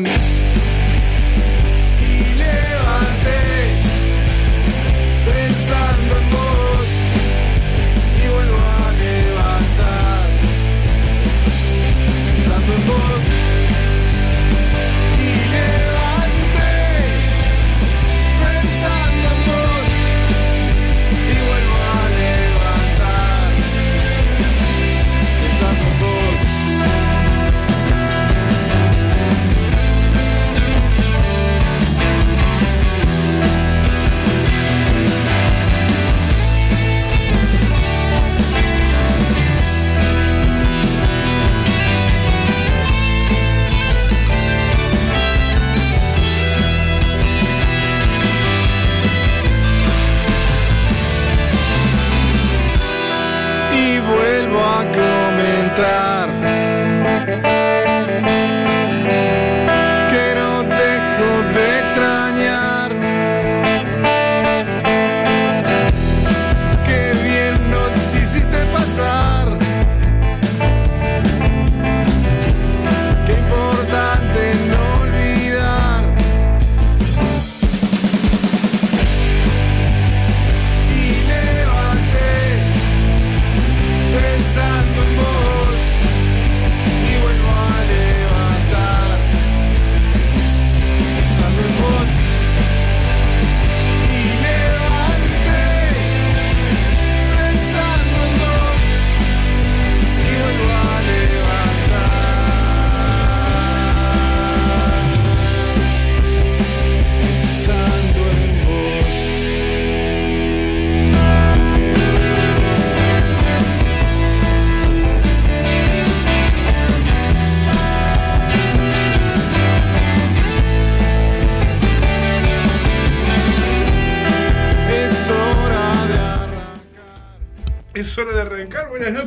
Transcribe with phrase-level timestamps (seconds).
[0.00, 0.39] mi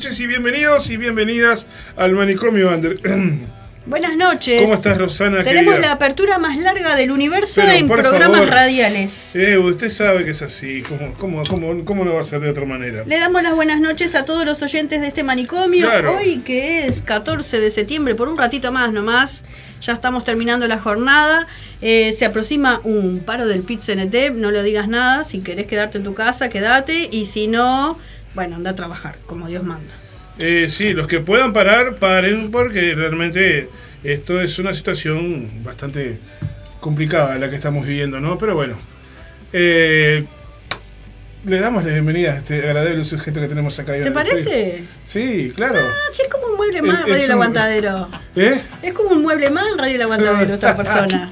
[0.04, 1.66] noches y bienvenidos y bienvenidas
[1.96, 3.00] al manicomio Under.
[3.86, 4.62] Buenas noches.
[4.64, 5.44] ¿Cómo estás, Rosana?
[5.44, 5.88] Tenemos querida?
[5.88, 8.50] la apertura más larga del universo Pero, en programas favor.
[8.50, 9.34] radiales.
[9.34, 10.82] Eh, usted sabe que es así.
[10.82, 13.04] ¿Cómo, cómo, cómo, cómo no va a ser de otra manera?
[13.06, 15.90] Le damos las buenas noches a todos los oyentes de este manicomio.
[15.90, 16.18] Claro.
[16.18, 19.44] Hoy que es 14 de septiembre, por un ratito más nomás,
[19.82, 21.48] ya estamos terminando la jornada.
[21.82, 25.24] Eh, se aproxima un paro del pit CNT, no le digas nada.
[25.24, 27.08] Si querés quedarte en tu casa, quédate.
[27.10, 27.98] Y si no,
[28.35, 29.94] bueno, anda a trabajar, como Dios manda.
[30.39, 33.69] Eh, sí, los que puedan parar, paren, porque realmente
[34.03, 36.18] esto es una situación bastante
[36.80, 38.38] complicada la que estamos viviendo, ¿no?
[38.38, 38.75] Pero bueno.
[39.53, 40.25] Eh,
[41.45, 43.94] le damos la bienvenida a este agradable sujeto que tenemos acá.
[43.94, 44.85] ¿Te parece?
[45.03, 45.75] Sí, claro.
[45.77, 48.09] Ah, sí, es como un mueble más, Es- Radio El Aguantadero.
[48.35, 48.62] ¿Eh?
[48.81, 51.30] Es como un mueble más en Radio El Aguantadero, esta persona.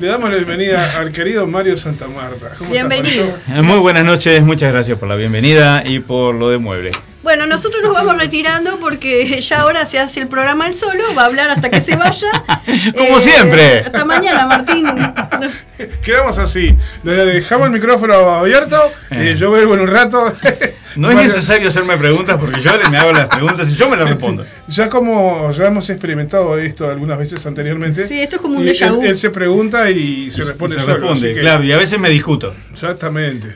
[0.00, 2.54] Le damos la bienvenida al querido Mario Santa Marta.
[2.58, 3.38] ¿Cómo estás, Bienvenido.
[3.48, 6.92] Eh, Muy buenas noches, muchas gracias por la bienvenida y por lo de mueble.
[7.22, 11.24] Bueno, nosotros nos vamos retirando porque ya ahora se hace el programa él solo, va
[11.24, 12.28] a hablar hasta que se vaya.
[12.66, 13.80] Eh, Como siempre.
[13.80, 14.86] Hasta mañana, Martín.
[16.04, 16.76] Quedamos así.
[17.02, 18.92] Le dejamos el micrófono abierto.
[19.10, 20.32] eh, yo vuelvo en un rato.
[20.96, 24.08] No es necesario hacerme preguntas porque yo me hago las preguntas y yo me las
[24.08, 24.44] respondo.
[24.68, 28.06] Ya como ya hemos experimentado esto algunas veces anteriormente.
[28.06, 29.02] Sí, esto es como un y déjà él, vu.
[29.04, 30.94] él se pregunta y se responde Se solo.
[30.98, 32.54] responde, que- claro, y a veces me discuto.
[32.72, 33.54] Exactamente.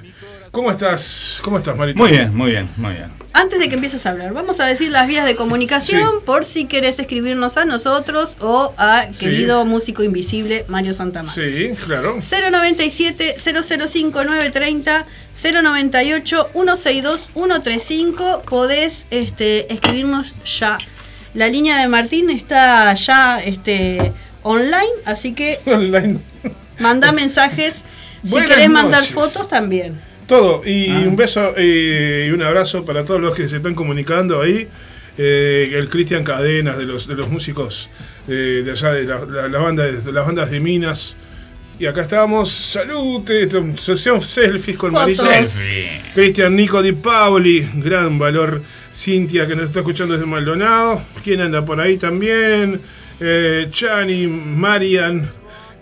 [0.55, 1.41] ¿Cómo estás?
[1.43, 1.99] ¿Cómo estás, Marito?
[1.99, 3.11] Muy bien, muy bien, muy bien.
[3.33, 6.17] Antes de que empieces a hablar, vamos a decir las vías de comunicación Sí.
[6.25, 9.19] por si querés escribirnos a nosotros o a Sí.
[9.19, 11.35] querido músico invisible Mario Santamar.
[11.35, 12.19] Sí, claro.
[12.21, 15.07] 097 005 930
[15.43, 20.79] 098 162 135 podés este, escribirnos ya.
[21.35, 24.13] La línea de Martín está ya este,
[24.45, 26.21] online, así que Online.
[26.79, 27.75] manda mensajes.
[28.23, 29.15] Si Buenas querés mandar noches.
[29.15, 30.01] fotos también.
[30.27, 30.63] Todo.
[30.65, 31.05] Y Ah.
[31.07, 34.69] un beso eh, y un abrazo para todos los que se están comunicando ahí.
[35.17, 37.89] Eh, el Cristian Cadenas, de los, de los músicos
[38.27, 41.17] eh, de allá, de la, la- la banda, de las bandas de Minas.
[41.79, 42.51] Y acá estamos.
[42.51, 43.23] Salud.
[43.77, 44.93] Sesión selfies con.
[45.17, 45.89] Selfie.
[46.15, 48.63] Cristian Nico Di Pauli, gran valor.
[48.95, 51.03] Cintia que nos está escuchando desde Maldonado.
[51.25, 52.81] ¿Quién anda por ahí también?
[53.21, 55.29] Eh, Chani, Marian,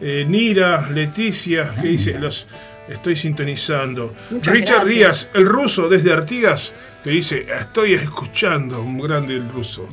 [0.01, 2.47] eh, Nira, Leticia, que dice, los
[2.89, 4.15] estoy sintonizando.
[4.31, 4.95] Muchas Richard gracias.
[4.97, 6.73] Díaz, el ruso desde Artigas,
[7.05, 9.89] que dice, estoy escuchando, un grande el ruso.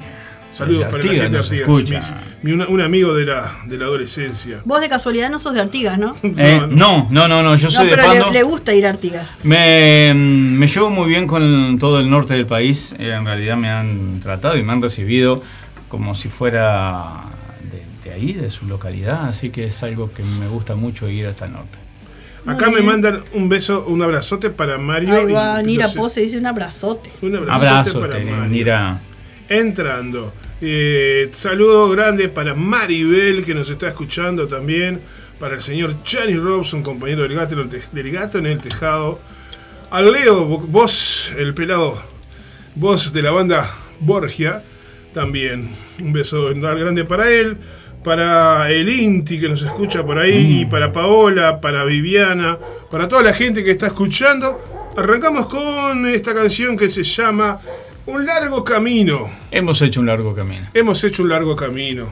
[0.51, 2.13] Saludos para la Artigas gente de Artigas.
[2.41, 4.61] mi- mi- un, un amigo de la, de la adolescencia.
[4.65, 6.15] Vos de casualidad no sos de Artigas, ¿no?
[6.23, 8.31] Eh, no, no, no, no, yo No, soy de pero le, Pando.
[8.33, 9.37] le gusta ir a Artigas.
[9.43, 12.95] Me, me llevo muy bien con todo el norte del país.
[12.97, 15.41] Eh, en realidad me han tratado y me han recibido
[15.87, 17.25] como si fuera
[17.71, 21.27] de, de ahí, de su localidad, así que es algo que me gusta mucho ir
[21.27, 21.77] hasta el norte.
[22.45, 25.13] Acá me mandan un beso, un abrazote para Mario.
[25.15, 27.11] Ahí y- va, Nira no sé, Pose dice un abrazote.
[27.21, 28.45] Un abrazote, Abrazo, para Mario.
[28.49, 29.01] Nira.
[29.49, 30.33] Entrando.
[30.61, 35.01] Eh, saludo grande para Maribel, que nos está escuchando también.
[35.39, 38.59] Para el señor Chani Robson, compañero del gato, en el te- del gato en el
[38.59, 39.19] tejado.
[39.89, 41.97] Al Leo, vo- vos, el pelado,
[42.75, 43.69] voz de la banda
[44.01, 44.63] Borgia,
[45.13, 45.69] también.
[45.99, 47.57] Un beso grande para él.
[48.03, 50.61] Para el Inti que nos escucha por ahí.
[50.61, 52.57] Y para Paola, para Viviana,
[52.89, 54.91] para toda la gente que está escuchando.
[54.97, 57.59] Arrancamos con esta canción que se llama
[58.05, 59.29] Un largo camino.
[59.51, 60.67] Hemos hecho un largo camino.
[60.73, 62.07] Hemos hecho un largo camino.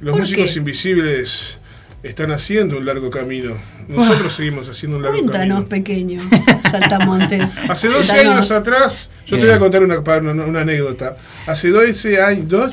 [0.00, 0.58] Los ¿Por músicos qué?
[0.58, 1.58] invisibles
[2.02, 3.54] están haciendo un largo camino.
[3.88, 5.68] Nosotros seguimos haciendo un largo Cuéntanos, camino.
[5.68, 6.20] pequeño
[6.70, 7.50] Saltamontes.
[7.68, 8.34] Hace 12 Cuéntanos.
[8.34, 11.16] años atrás, yo te voy a contar una, pa- una- una anécdota.
[11.46, 12.46] Hace 12 años.
[12.48, 12.72] dos-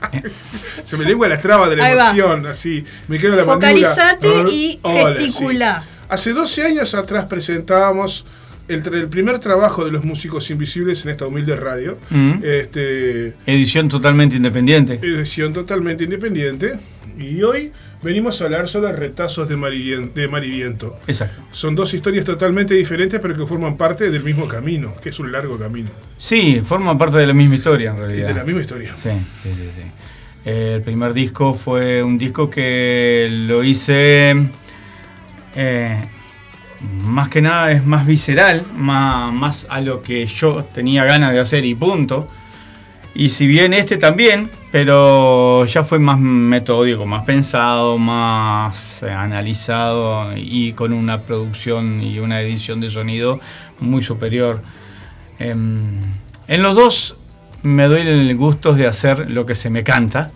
[0.84, 2.04] Se me lengua la traba de la Ahí va.
[2.10, 2.84] emoción, así.
[3.08, 3.44] Me quedo la.
[3.44, 5.80] Focalizate y Hola, gesticula.
[5.82, 5.86] sí.
[6.08, 8.24] Hace 12 años atrás presentábamos
[8.68, 11.98] el, el primer trabajo de los músicos invisibles en esta humilde radio.
[12.10, 12.40] Mm.
[12.42, 14.94] Este, Edición totalmente independiente.
[14.94, 16.78] edición totalmente independiente.
[17.18, 19.56] Y hoy venimos a hablar sobre retazos de,
[20.14, 20.98] de Mariviento.
[21.06, 21.42] Exacto.
[21.52, 25.30] Son dos historias totalmente diferentes, pero que forman parte del mismo camino, que es un
[25.32, 25.90] largo camino.
[26.18, 28.28] Sí, forma parte de la misma historia en Y realidad.
[28.28, 28.94] de la misma historia.
[28.96, 29.10] Sí,
[29.42, 29.82] sí, sí, sí.
[30.44, 34.34] Eh, El primer disco fue un disco que lo hice
[35.54, 36.04] eh,
[37.04, 41.40] más que nada es más visceral, más, más a lo que yo tenía ganas de
[41.40, 42.26] hacer y punto.
[43.14, 50.36] Y si bien este también, pero ya fue más metódico, más pensado, más eh, analizado
[50.36, 53.40] y con una producción y una edición de sonido
[53.80, 54.62] muy superior.
[55.38, 55.90] Em,
[56.46, 57.16] en los dos
[57.62, 60.30] me doy el gusto de hacer lo que se me canta.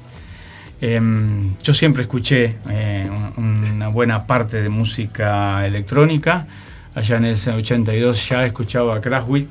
[0.81, 6.47] Em, yo siempre escuché eh, un- una buena parte de música electrónica.
[6.95, 9.49] Allá en el 82 ya escuchaba Kraftwerk,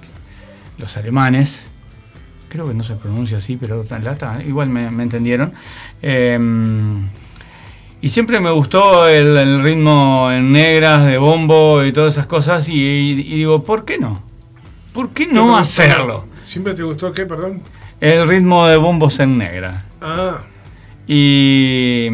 [0.77, 1.67] los alemanes.
[2.53, 5.53] Creo que no se pronuncia así, pero lata, igual me, me entendieron.
[6.03, 7.07] Em,
[7.99, 12.69] y siempre me gustó el, el ritmo en negras, de bombo y todas esas cosas.
[12.69, 14.21] Y, y- y digo, ¿por qué no?
[14.93, 15.57] ¿Por qué ¿Te no gustó?
[15.57, 16.25] hacerlo?
[16.43, 17.63] ¿Siempre te gustó qué, perdón?
[17.99, 19.85] El ritmo de bombos en negra.
[19.99, 20.41] Ah,
[21.07, 22.07] Y,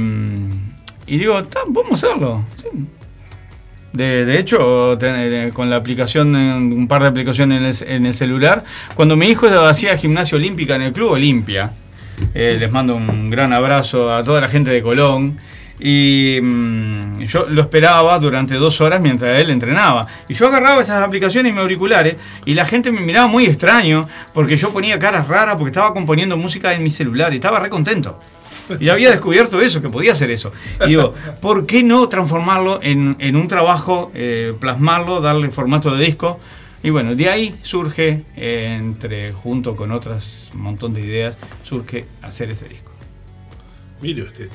[1.05, 2.45] y digo, "Ta, vamos a hacerlo.
[2.55, 2.67] sí.
[3.91, 4.97] De, de hecho,
[5.53, 8.63] con la aplicación, un par de aplicaciones en el, en el celular,
[8.95, 11.71] cuando mi hijo hacía gimnasia olímpica en el Club Olimpia,
[12.33, 15.37] eh, les mando un gran abrazo a toda la gente de Colón.
[15.81, 20.07] Y mm, yo lo esperaba durante dos horas mientras él entrenaba.
[20.27, 24.07] Y yo agarraba esas aplicaciones y mis auriculares y la gente me miraba muy extraño
[24.33, 27.69] porque yo ponía caras raras porque estaba componiendo música en mi celular y estaba re
[27.69, 28.19] contento.
[28.79, 30.51] Y había descubierto eso, que podía hacer eso.
[30.85, 36.05] Y digo, ¿por qué no transformarlo en, en un trabajo, eh, plasmarlo, darle formato de
[36.05, 36.39] disco?
[36.81, 42.51] Y bueno, de ahí surge, eh, entre junto con otras montón de ideas, surge hacer
[42.51, 42.91] este disco.
[44.01, 44.49] mire usted.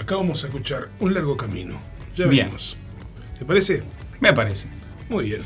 [0.00, 1.76] Acá vamos a escuchar un largo camino.
[2.14, 2.46] Ya Bien.
[2.46, 2.76] venimos.
[3.38, 3.82] ¿Te parece?
[4.20, 4.66] Me parece.
[5.08, 5.42] Muy bien.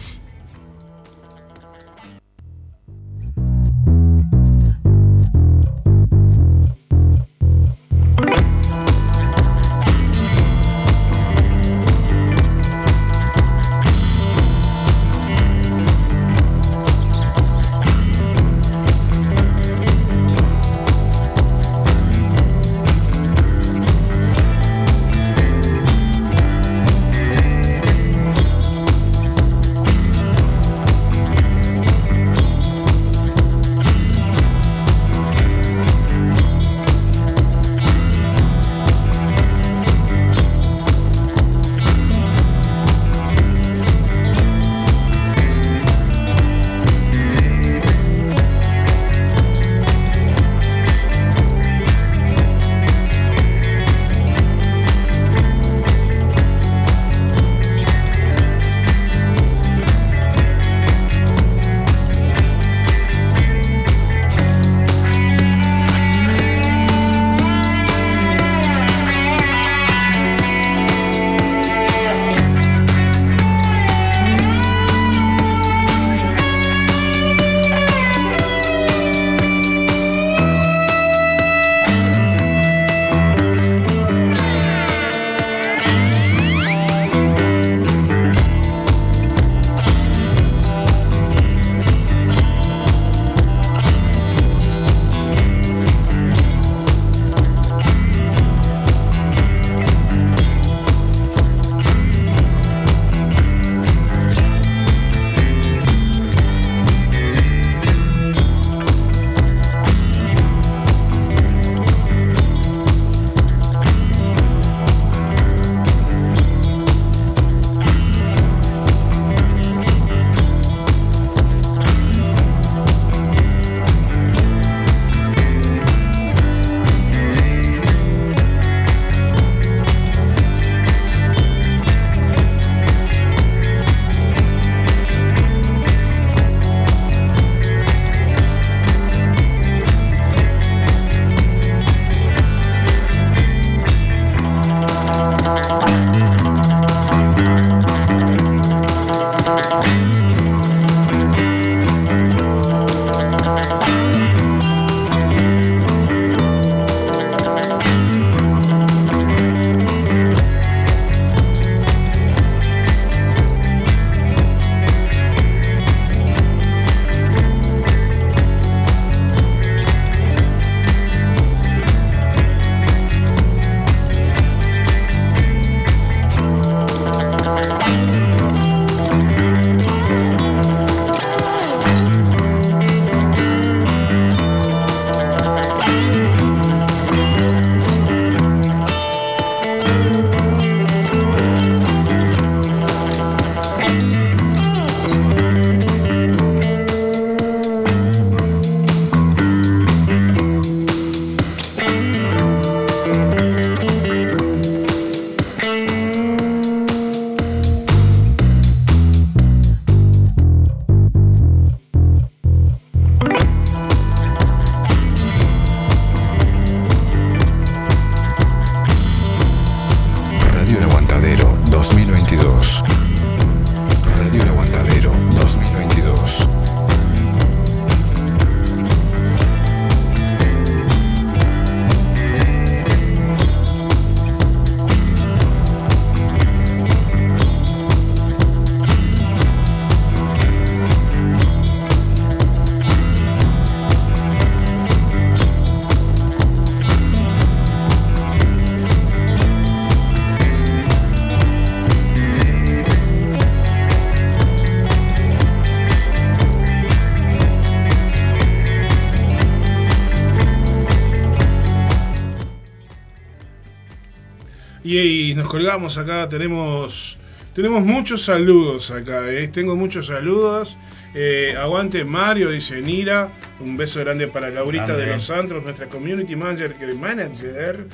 [264.84, 267.18] Y, y nos colgamos acá, tenemos,
[267.54, 269.48] tenemos muchos saludos acá, ¿eh?
[269.48, 270.76] tengo muchos saludos.
[271.14, 273.28] Eh, aguante Mario, dice Nira.
[273.60, 275.04] Un beso grande para Laurita Grande.
[275.06, 277.86] de los Santos, nuestra community manager, que manager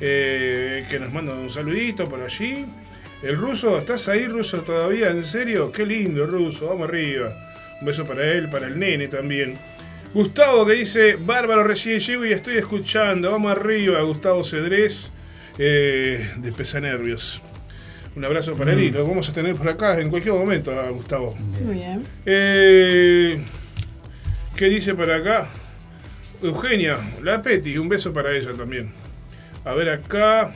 [0.00, 2.66] eh, que nos manda un saludito por allí.
[3.22, 5.08] El ruso, ¿estás ahí, ruso, todavía?
[5.08, 5.72] ¿En serio?
[5.72, 7.34] Qué lindo, ruso, vamos arriba.
[7.80, 9.56] Un beso para él, para el nene también.
[10.12, 13.30] Gustavo que dice, bárbaro, recién llego y estoy escuchando.
[13.30, 15.10] Vamos arriba, Gustavo Cedrés,
[15.58, 17.42] eh, de Pesanervios.
[18.14, 20.88] Un abrazo para él y lo vamos a tener por acá en cualquier momento, a
[20.88, 21.34] Gustavo.
[21.34, 22.06] Muy bien.
[22.24, 23.38] Eh,
[24.56, 25.48] ¿Qué dice por acá?
[26.42, 28.92] Eugenia, la Peti, un beso para ella también.
[29.64, 30.54] A ver acá.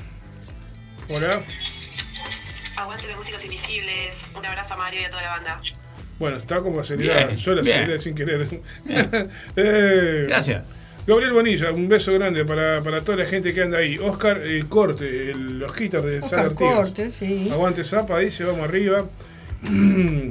[1.09, 1.43] Hola.
[2.77, 4.17] Aguante los músicos invisibles.
[4.35, 5.61] Un abrazo a Mario y a toda la banda.
[6.19, 7.27] Bueno, está como acelerada.
[7.27, 8.61] Bien, Yo la aceleré sin querer.
[9.57, 10.65] Eh, Gracias.
[11.07, 13.99] Gabriel Bonilla, un beso grande para, para toda la gente que anda ahí.
[13.99, 16.75] Oscar el Corte, el, los guitar de San Artigas.
[16.75, 17.49] Corte, sí.
[17.51, 19.07] Aguante Zapa, dice, vamos arriba.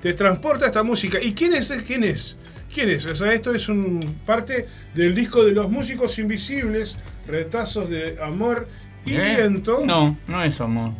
[0.00, 1.18] Te transporta esta música.
[1.20, 1.72] ¿Y quién es?
[1.86, 2.36] ¿Quién es?
[2.72, 3.06] ¿Quién es?
[3.06, 8.68] O sea, esto es un parte del disco de los músicos invisibles, retazos de amor
[9.04, 9.36] y ¿Eh?
[9.36, 9.82] viento.
[9.84, 10.92] No, no es amor.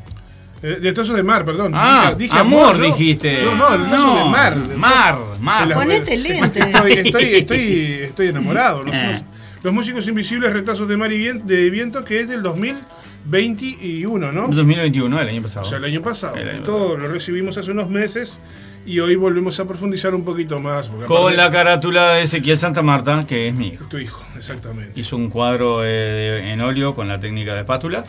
[0.62, 1.72] Eh, retazos de mar, perdón.
[1.74, 2.84] Ah, Dije- dije amor, ¿no?
[2.86, 3.42] dijiste.
[3.44, 4.56] No, no, retazos No, de mar.
[4.58, 5.60] de- mar, mar.
[5.68, 6.58] de las- Ponete lente.
[6.60, 8.82] Estoy, estoy, estoy, estoy enamorado.
[8.82, 9.22] Los, Eh.
[9.62, 14.48] los- músicos invisibles, retazos de mar y vien- de viento, que es del 2021, ¿no?
[14.48, 15.66] 2021, el año pasado.
[15.66, 16.36] O sea, el año pasado.
[16.36, 18.40] El año Esto lo recibimos hace unos meses
[18.86, 20.88] y hoy volvemos a profundizar un poquito más.
[21.06, 23.84] Con la carátula de Ezequiel Santa Marta, que es mi hijo.
[23.86, 24.98] Tu hijo, exactamente.
[25.00, 28.04] Hizo un cuadro eh, de- en óleo con la técnica de espátula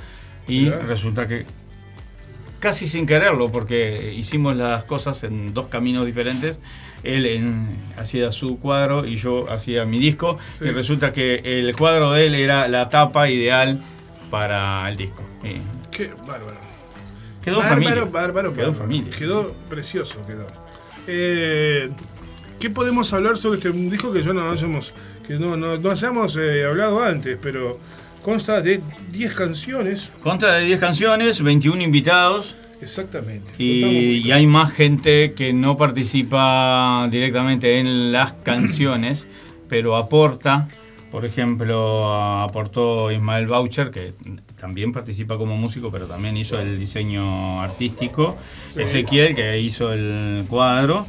[0.47, 1.45] y resulta que
[2.59, 6.59] casi sin quererlo, porque hicimos las cosas en dos caminos diferentes.
[7.03, 10.37] Él en- hacía su cuadro y yo hacía mi disco.
[10.59, 10.65] Sí.
[10.65, 13.81] Y resulta que el cuadro de él era la tapa ideal
[14.29, 15.23] para el disco.
[15.43, 15.55] Y
[15.91, 16.57] Qué bárbaro.
[17.43, 18.05] quedó bárbaro, familia.
[18.05, 19.11] bárbaro, Quedó familia.
[19.17, 20.45] Quedó precioso, quedó.
[21.07, 21.89] Eh,
[22.59, 24.93] ¿Qué podemos hablar sobre este disco que yo no hayamos,
[25.25, 27.79] que no, no, no hayamos eh, hablado antes, pero
[28.29, 28.79] consta de
[29.11, 32.55] 10 canciones, Consta de 10 canciones, 21 invitados.
[32.79, 33.51] exactamente.
[33.57, 39.25] Y, hay más gente que no participa directamente en las canciones,
[39.67, 40.69] pero aporta.
[41.09, 44.13] Por ejemplo, aportó Ismael Boucher, que
[44.61, 48.37] también participa como músico, pero también hizo el diseño artístico.
[48.75, 48.83] Sí.
[48.83, 51.07] Ezequiel, que hizo el cuadro.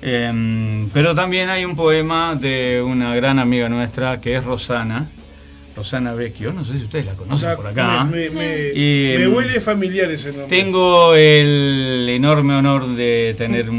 [0.00, 5.10] Em, pero también hay un poema de una gran amiga nuestra, que es Rosana.
[5.76, 8.04] Rosana Vecchio, no sé si ustedes la conocen sea, por acá.
[8.04, 10.46] Me, me- Y, me huele familiar ese nombre.
[10.48, 13.76] Tengo el enorme honor de tener un,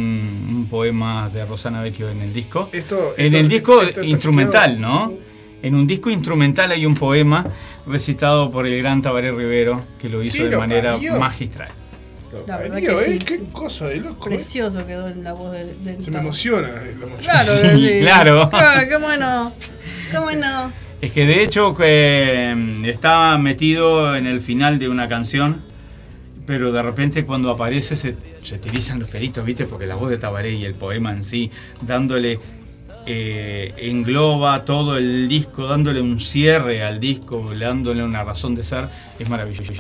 [0.50, 2.70] un poema de Rosana Vecchio en el disco.
[2.72, 4.80] Esto- en esto- el disco esto instrumental.
[4.82, 5.14] ¿no?
[5.62, 7.46] En un disco instrumental hay un poema
[7.88, 11.16] recitado por el gran Tabaré Rivero que lo hizo ¿Quién de lo manera parió?
[11.18, 11.70] magistral.
[12.48, 13.08] La verdad parió, que ¿eh?
[13.14, 13.20] sí.
[13.20, 14.28] Qué cosa de loco.
[14.28, 14.34] ¿eh?
[14.34, 16.68] Precioso quedó en la voz de, de- Se me emociona.
[16.68, 17.18] eh, la emoción.
[17.22, 18.00] Claro, Sí, sí.
[18.02, 18.50] claro.
[18.52, 19.54] Ah, qué bueno.
[20.12, 20.74] Qué bueno.
[21.04, 25.62] Es que de hecho eh, estaba metido en el final de una canción,
[26.46, 28.16] pero de repente cuando aparece se,
[28.66, 29.66] erizan los pelitos, ¿viste?
[29.66, 32.40] Porque la voz de Tabaré y el poema en sí, dándole,
[33.06, 38.88] eh, engloba todo el disco, dándole un cierre al disco, dándole una razón de ser,
[39.20, 39.74] es maravilloso.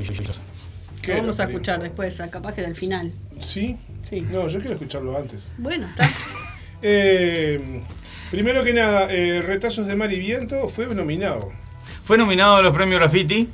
[1.01, 3.13] Qué Lo vamos a escuchar después, capaz que del final.
[3.39, 3.77] ¿Sí?
[4.09, 4.27] Sí.
[4.29, 5.53] No, yo quiero escucharlo antes.
[5.57, 6.05] Bueno, está.
[6.86, 7.81] Eh,
[8.34, 11.52] primero que nada, eh, Retazos de Mar y Viento fue nominado.
[12.02, 13.48] Fue nominado a los premios Graffiti.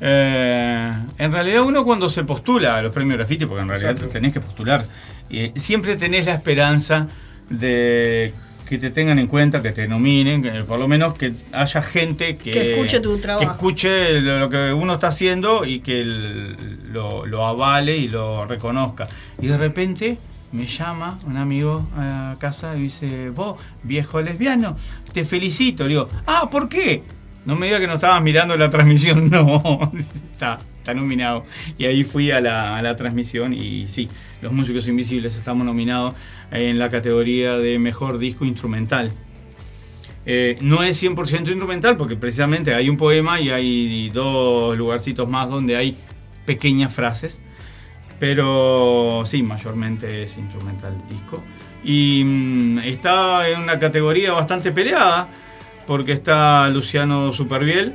[0.00, 4.08] Eh, en realidad uno cuando se postula a los premios Graffiti, porque en realidad Exacto.
[4.08, 4.84] te tenés que postular,
[5.30, 7.06] eh, siempre tenés la esperanza
[7.48, 8.34] de
[8.68, 12.34] que te tengan en cuenta, que te nominen, que por lo menos que haya gente
[12.36, 13.46] que, Que escuche tu trabajo.
[13.46, 18.08] Que escuche lo, lo que uno está haciendo y que el- lo, lo avale y
[18.08, 19.04] lo reconozca.
[19.40, 20.18] Y de repente
[20.52, 24.76] me llama un amigo a casa y dice, vos, viejo lesbiano,
[25.12, 25.84] te felicito.
[25.84, 27.02] Le digo, ah, ¿por qué?
[27.44, 29.92] No me diga que no estabas mirando la transmisión, no,
[30.32, 31.44] está, está nominado.
[31.78, 34.08] Y ahí fui a la, transmisión y sí,
[34.42, 36.14] Los Músicos Invisibles estamos nominados
[36.50, 39.12] en la categoría de Mejor Disco Instrumental.
[40.24, 45.48] Eh, no es 100% instrumental porque precisamente hay un poema y hay dos lugarcitos más
[45.48, 45.96] donde hay
[46.44, 47.40] pequeñas frases.
[48.22, 51.42] Pero sí, mayormente es instrumental el disco.
[51.82, 55.26] Y mm, está en una categoría bastante peleada
[55.88, 57.94] porque está Luciano Superviel,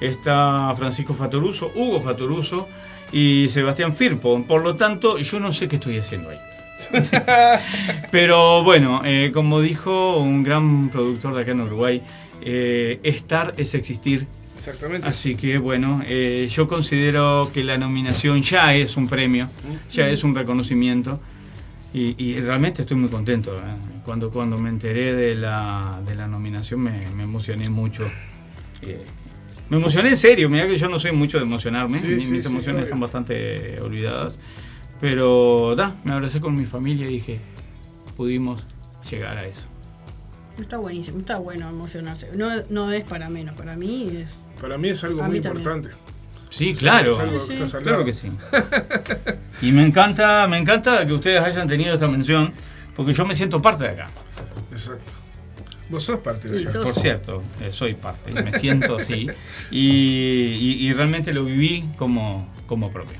[0.00, 2.68] está Francisco Fatoruso, Hugo Fatoruso
[3.12, 4.42] y Sebastián Firpo.
[4.42, 6.38] Por lo tanto, yo no sé qué estoy haciendo ahí.
[8.10, 12.02] Pero bueno, eh, como dijo un gran productor de acá en Uruguay,
[12.40, 14.26] eh, estar es existir
[14.60, 15.08] Exactamente.
[15.08, 19.48] Así que bueno, eh, yo considero que la nominación ya es un premio,
[19.90, 21.18] ya es un reconocimiento
[21.94, 23.56] y, y realmente estoy muy contento.
[23.56, 23.62] ¿eh?
[24.04, 28.06] Cuando, cuando me enteré de la, de la nominación me, me emocioné mucho.
[28.82, 29.02] Eh,
[29.70, 32.32] me emocioné en serio, mira que yo no soy mucho de emocionarme, Sí, mi- sí,
[32.32, 34.38] mis sí, emociones están bastante olvidadas,
[35.00, 37.40] pero da, me abracé con mi familia y dije,
[38.16, 38.66] pudimos
[39.10, 39.66] llegar a eso.
[40.60, 42.30] Está buenísimo, está bueno emocionarse.
[42.34, 44.38] No, no es para menos, para mí es.
[44.60, 45.66] Para mí es algo muy también.
[45.66, 45.90] importante.
[46.50, 47.12] Sí, claro.
[47.12, 47.62] Es algo Sí, que sí.
[47.62, 48.30] estás al Claro que sí.
[49.62, 52.52] Y me encanta, me encanta que ustedes hayan tenido esta mención,
[52.96, 54.08] porque yo me siento parte de acá.
[54.72, 55.12] Exacto.
[55.88, 56.72] Vos sos parte de Sí, acá.
[56.72, 59.26] sos- Por cierto, eh, soy parte, me siento así.
[59.70, 63.18] Y, y- y realmente lo viví como, como propio.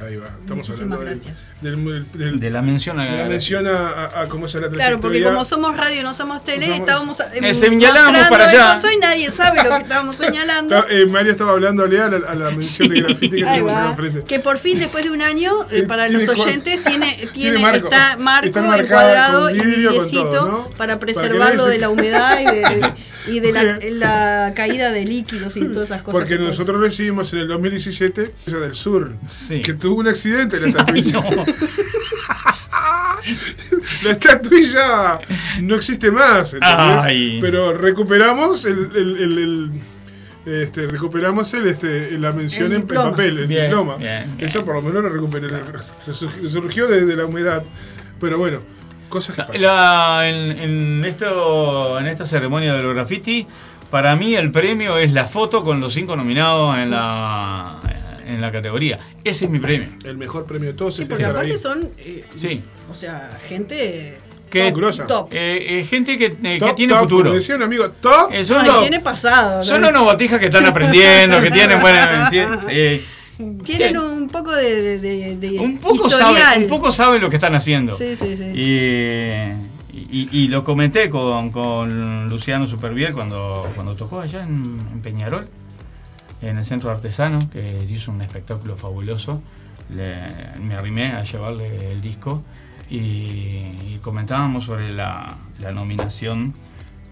[0.00, 0.26] Ahí va.
[0.26, 1.36] Estamos Muchísimas hablando del, gracias.
[1.60, 4.68] del, del- De la mención a de la mención a, a- a cómo es la
[4.68, 8.80] Claro, porque como somos radio, no somos tele, Somos- estábamos Eh, señalamos mostrando para allá.
[8.94, 10.76] y nadie sabe lo que estábamos señalando.
[10.78, 13.90] Está- eh, María estaba hablando a leer a, la mención de grafiti que tenemos acá
[13.90, 14.22] enfrente.
[14.22, 17.32] Que por fin, después de un año, eh, Eh, para tiene los oyentes, tiene, tiene,
[17.32, 17.88] tiene marco.
[17.88, 22.92] está marco marcadas encuadrado y vidriecito para preservarlo de la humedad y de,
[23.26, 26.20] y de la, la caída de líquidos y todas esas cosas.
[26.20, 29.60] Porque que nosotros recibimos en el 2017 esa del sur, Sí.
[29.62, 31.36] que tuvo un accidente en la Ay, estatuilla.
[31.36, 31.44] no.
[34.02, 35.18] La estatuilla
[35.60, 36.56] no existe más.
[36.60, 37.38] Ay.
[37.40, 39.70] Pero recuperamos el, el- el- el-
[40.62, 43.96] este, recuperamos el, este, la mención El en, papel, el Bien, diploma.
[43.96, 44.64] bien, Eso bien.
[44.64, 45.48] por lo menos lo recuperé.
[46.06, 47.62] Resurgió, surgió desde la humedad.
[48.18, 48.62] Pero bueno,
[49.08, 49.62] cosas que pasan.
[49.62, 53.46] La- en, en esto, en esta ceremonia de los graffiti,
[53.90, 57.80] para mí el premio es la foto con los cinco nominados en la,
[58.26, 58.98] en la categoría.
[59.24, 59.88] Ese es mi premio.
[60.04, 61.58] El mejor premio de todos Sí, es porque aparte ahí.
[61.58, 62.62] son, eh, Sí.
[62.90, 64.72] o sea, gente Que-
[65.06, 65.28] Top.
[65.32, 67.24] Eh, eh, gente que, eh, que tiene top, futuro.
[67.24, 68.30] como decía un amigo, top.
[68.32, 69.58] Eh, son Ay, los- tiene pasado.
[69.58, 69.64] ¿no?
[69.64, 72.30] son unos botijas que están aprendiendo, que tienen buena.
[73.64, 77.54] Tienen un poco de, de, de un poco saben, un poco saben lo que están
[77.54, 77.96] haciendo.
[77.96, 78.44] Sí, sí, sí.
[79.92, 85.00] Y, y- y lo comenté con, con Luciano Superviel cuando, cuando tocó allá en, en
[85.02, 85.48] Peñarol,
[86.42, 89.42] en el centro artesano, que hizo un espectáculo fabuloso.
[89.90, 92.42] Le- me arrimé a llevarle el disco
[92.90, 96.54] y, y comentábamos sobre la, la nominación.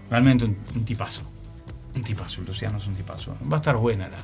[0.09, 1.21] Realmente un, un tipazo.
[1.95, 3.35] Un tipazo, Luciano es un tipazo.
[3.51, 4.17] Va a estar buena la.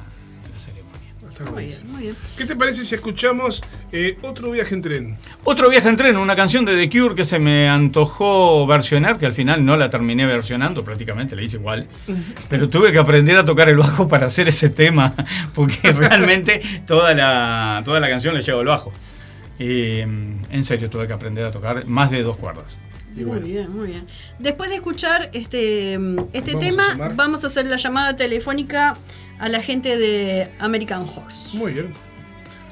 [1.34, 2.16] Está Muy bien, muy bien.
[2.38, 5.18] ¿Qué te parece si escuchamos eh, otro viaje en tren?
[5.44, 9.26] Otro viaje en tren, una canción de The Cure que se me antojó versionar, que
[9.26, 11.88] al final no la terminé versionando, prácticamente la hice igual.
[12.50, 15.16] Pero tuve que aprender a tocar el bajo para hacer ese tema,
[15.56, 18.94] porque realmente toda la, toda la canción le lleva el bajo.
[19.58, 22.78] Y, mm, en serio, tuve que aprender a tocar más de dos cuerdas.
[23.16, 23.46] Muy bueno.
[23.46, 24.06] bien, muy bien.
[24.38, 25.94] Después de escuchar este,
[26.34, 28.98] este Vamos a tema, vamos a hacer la llamada telefónica
[29.40, 31.58] a la gente de American Horse.
[31.58, 31.94] Muy bien.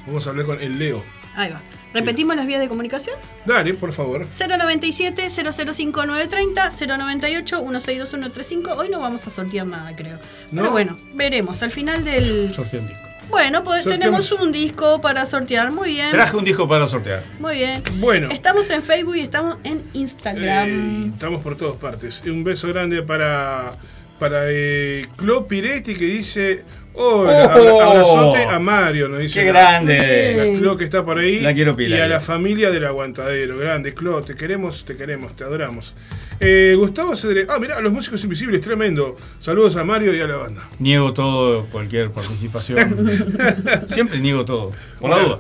[0.07, 1.03] Vamos a hablar con el Leo.
[1.35, 1.61] Ahí va.
[1.93, 3.15] ¿Repetimos las vías de comunicación?
[3.45, 4.25] Dale, por favor.
[4.37, 8.73] 097 005 930 098 162135.
[8.75, 10.17] Hoy no vamos a sortear nada, creo.
[10.51, 10.61] ¿No?
[10.61, 11.61] Pero bueno, veremos.
[11.63, 12.53] Al final del.
[12.53, 13.03] Sorteé un disco.
[13.29, 14.27] Bueno, pues Sorteamos.
[14.27, 15.71] tenemos un disco para sortear.
[15.71, 16.11] Muy bien.
[16.11, 17.23] Traje un disco para sortear.
[17.39, 17.81] Muy bien.
[17.95, 18.29] Bueno.
[18.29, 20.69] Estamos en Facebook y estamos en Instagram.
[20.69, 22.23] Eh, estamos por todas partes.
[22.25, 23.73] Un beso grande para,
[24.21, 27.81] para eh, Clo Piretti que dice: Hola, Oh.
[27.81, 29.09] abrazote a Mario.
[29.09, 30.35] Nos dice ¡Qué la- grande!
[30.53, 31.39] La Clo que está por ahí.
[31.39, 33.57] La quiero pila, Y a la familia del aguantadero.
[33.57, 35.95] Grande, Clo, te queremos, te queremos, te adoramos.
[36.39, 37.47] Eh, Gustavo Cedre.
[37.49, 39.17] Ah, mirá, los músicos invisibles, tremendo.
[39.39, 40.69] Saludos a Mario y a la banda.
[40.77, 42.77] Niego todo, cualquier participación.
[43.91, 45.39] Siempre niego todo, por la duda.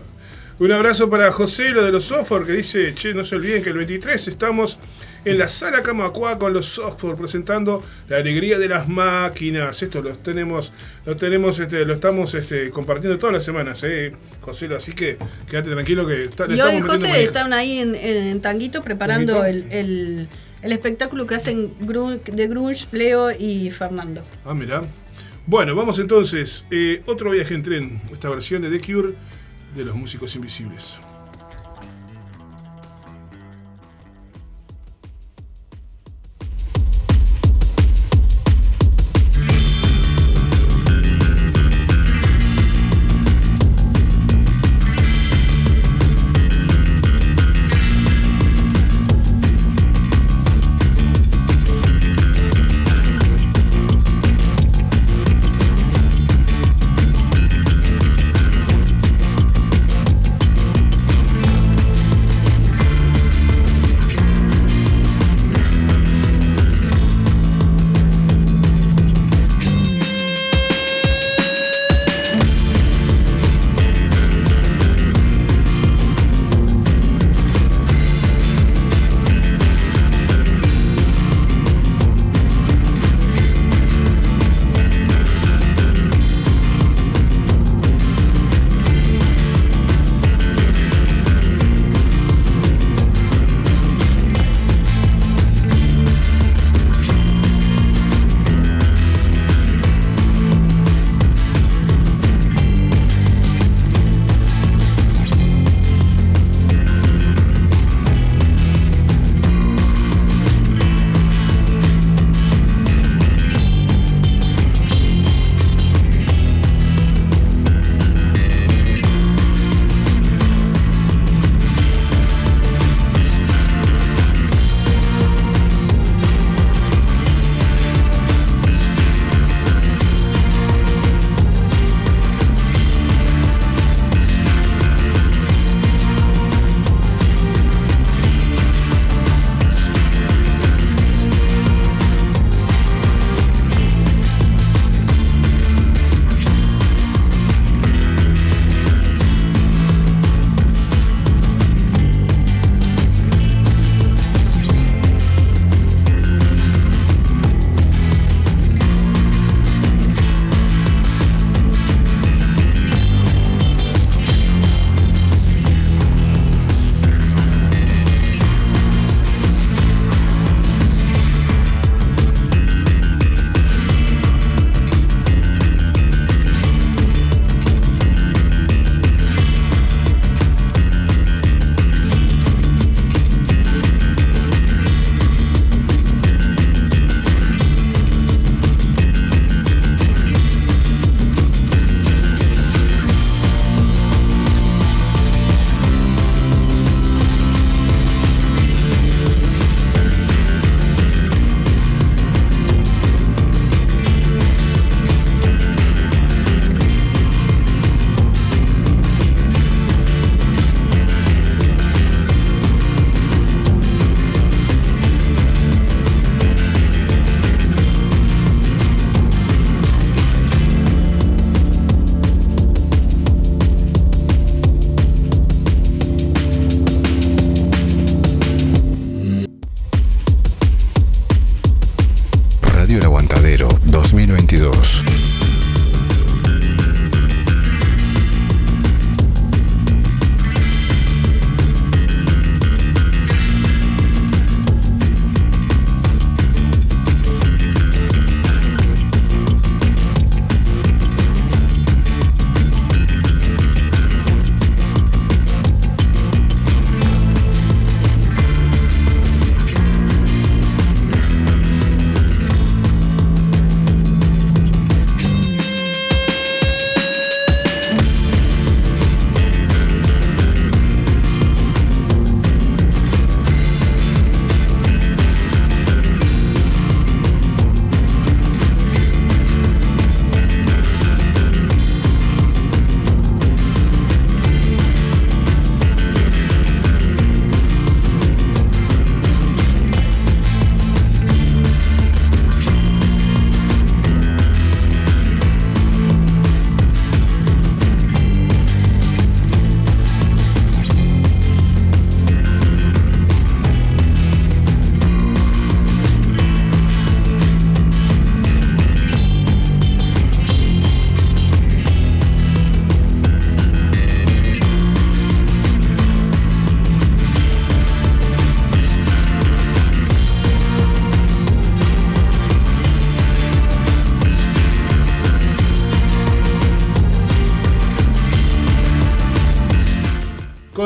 [0.59, 3.69] Un abrazo para José, lo de los software, que dice, che, no se olviden que
[3.69, 4.77] el 23 estamos
[5.25, 9.81] en la sala Camacuá con los software presentando la alegría de las máquinas.
[9.83, 10.73] Esto lo tenemos,
[11.05, 15.17] lo tenemos, este, lo estamos este, compartiendo todas las semanas, eh, José, así que
[15.49, 19.65] quédate tranquilo que está, le Y hoy, José, están ahí en, en Tanguito preparando el,
[19.71, 20.27] el-
[20.61, 24.23] el espectáculo que hacen Gru- de Grunge, Leo y Fernando.
[24.45, 24.83] Ah, mira.
[25.47, 26.65] Bueno, vamos entonces.
[26.69, 28.01] eh, otro viaje en tren.
[28.13, 29.13] Esta versión de The Cure
[29.75, 30.99] de los músicos invisibles.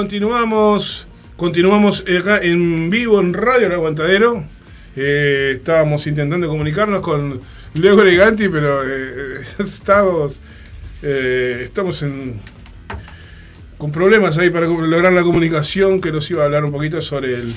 [0.05, 4.43] Continuamos, continuamos acá en vivo en Radio El Aguantadero.
[4.95, 7.41] Eh, estábamos intentando comunicarnos con
[7.73, 10.39] Leo Greganti, pero eh, estamos,
[11.01, 12.39] eh, estamos en,
[13.79, 17.33] con problemas ahí para lograr la comunicación que nos iba a hablar un poquito sobre
[17.33, 17.55] el-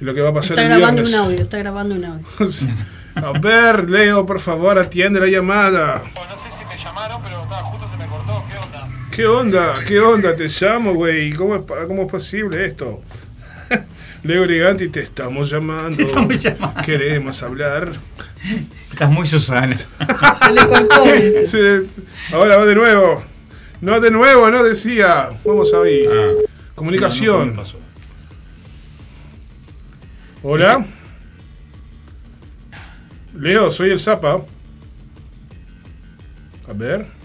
[0.00, 1.20] lo que va a pasar Está el grabando viernes.
[1.20, 2.26] un audio, está grabando un audio.
[3.14, 6.02] A ver, Leo, por favor, atiende la llamada.
[6.04, 8.42] No sé si me llamaron, pero estaba justo se me cortó.
[8.50, 8.88] ¿Qué onda?
[9.16, 9.72] ¿Qué onda?
[9.88, 10.36] ¿Qué onda?
[10.36, 11.32] Te llamo, güey.
[11.32, 13.00] ¿Cómo es, ¿Cómo es posible esto?
[14.24, 15.96] Leo Briganti, te estamos llamando.
[15.96, 16.82] Te estamos llamando.
[16.82, 17.92] Queremos hablar.
[18.92, 19.74] Estás muy Susana.
[19.74, 19.86] Se
[20.52, 21.04] le cortó.
[21.46, 21.88] Sí,
[22.30, 23.24] ahora va de nuevo.
[23.80, 25.30] No de nuevo, no decía.
[25.46, 26.10] Vamos a ver.
[26.74, 27.58] Comunicación.
[30.42, 30.84] Hola.
[33.34, 34.42] Leo, soy el Zapa.
[36.68, 37.15] A ver.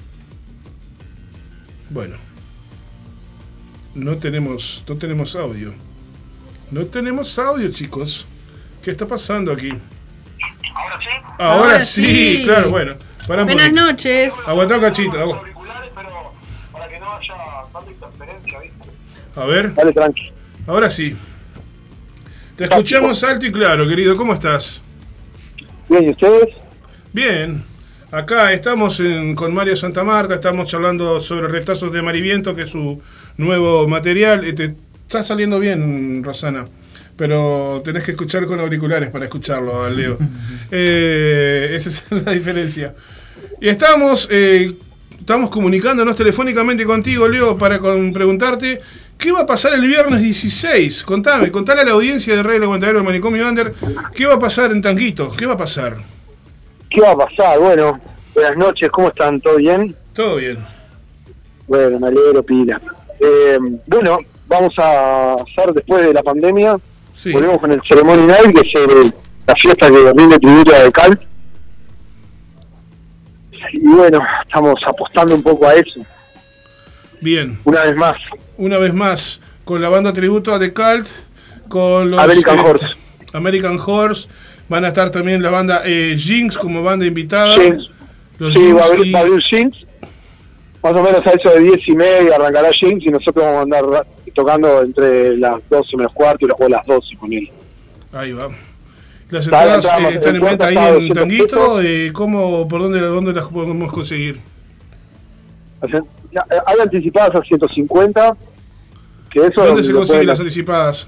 [1.92, 2.16] Bueno.
[3.94, 5.74] No tenemos, no tenemos audio.
[6.72, 8.26] No tenemos audio, chicos.
[8.82, 9.70] ¿Qué está pasando aquí?
[10.74, 11.06] Ahora sí.
[11.38, 12.02] Ahora, Ahora sí,
[12.38, 12.44] sí.
[12.46, 12.96] claro, bueno.
[13.28, 13.86] Pará Buenas poquito.
[13.86, 14.34] noches.
[14.48, 15.18] Aguantá un cachito.
[15.18, 16.34] agu- Auriculares, pero
[16.72, 17.34] para que no haya
[17.74, 18.90] tanta interferencia, ¿viste?
[19.36, 20.32] A ver, Dale, tranqui.
[20.68, 21.16] ahora sí.
[22.56, 24.16] Te escuchamos alto y claro, querido.
[24.16, 24.82] ¿Cómo estás?
[25.90, 26.56] Bien, ¿y ustedes?
[27.12, 27.64] Bien.
[28.12, 32.70] Acá estamos en- con Mario Santa Marta, estamos charlando sobre Retazos de Mariviento, que es
[32.70, 33.02] su
[33.38, 34.44] nuevo material.
[34.44, 34.74] Eh,
[35.08, 36.66] está saliendo bien, Rosana,
[37.16, 40.18] pero tenés que escuchar con auriculares para escucharlo, Leo.
[40.74, 42.96] Eh, esa es la diferencia.
[43.62, 44.74] Y estamos, eh,
[45.20, 48.80] estamos comunicándonos telefónicamente contigo, Leo, para con- preguntarte
[49.18, 51.04] qué va a pasar el viernes 16.
[51.04, 53.74] Contame, contale a la audiencia de Rey del Aguantadero del Manicomio Under,
[54.14, 55.98] qué va a pasar en Tanguito, qué va a pasar.
[56.92, 57.60] ¿Qué va a pasar?
[57.60, 58.00] Bueno,
[58.34, 59.40] buenas noches, ¿cómo están?
[59.42, 59.96] ¿Todo bien?
[60.14, 60.58] Todo bien.
[61.68, 62.82] Bueno, me alegro, pila.
[63.20, 66.78] Eh, bueno, vamos a hacer después de la pandemia,
[67.16, 67.32] Sí.
[67.32, 69.14] volvemos con el Ceremony Night, que es el-
[69.48, 71.28] la fiesta que rinde tributo a Decal.
[73.74, 76.02] Y bueno, estamos apostando un poco a eso,
[77.22, 77.58] Bien.
[77.64, 78.18] una vez más.
[78.58, 81.08] Una vez más, con la banda tributo a The Cult,
[81.70, 82.20] con los...
[82.20, 82.86] American eh, Horse.
[83.34, 84.28] American Horse.
[84.70, 87.54] Van a estar también la banda eh, Jinx como banda invitada.
[87.56, 87.88] Jinx.
[88.40, 89.78] Los Sí, Jinx va a haber, y- va a haber Jinx.
[90.84, 93.62] Más o menos a eso de 10 y media arrancará Jinx y nosotros vamos a
[93.62, 97.50] andar tocando entre las 12 menos cuarto y luego las 12 con él.
[98.14, 98.50] Ahí va.
[99.30, 101.82] Las entradas eh, están en venta ahí en 200 Tanguito.
[101.82, 104.40] eh, ¿cómo, ¿Por dónde, dónde las podemos conseguir?
[105.82, 106.02] O eh,
[106.66, 108.36] Hay anticipadas a 150.
[109.30, 111.08] Que eso ¿Dónde se consiguen las anticipadas?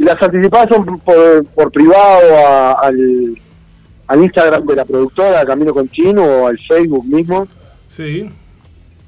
[0.00, 3.36] Y las anticipadas son por, por privado a- al,
[4.06, 7.46] al Instagram de la productora, Camino Continuo, o al Facebook mismo.
[7.88, 8.30] Sí.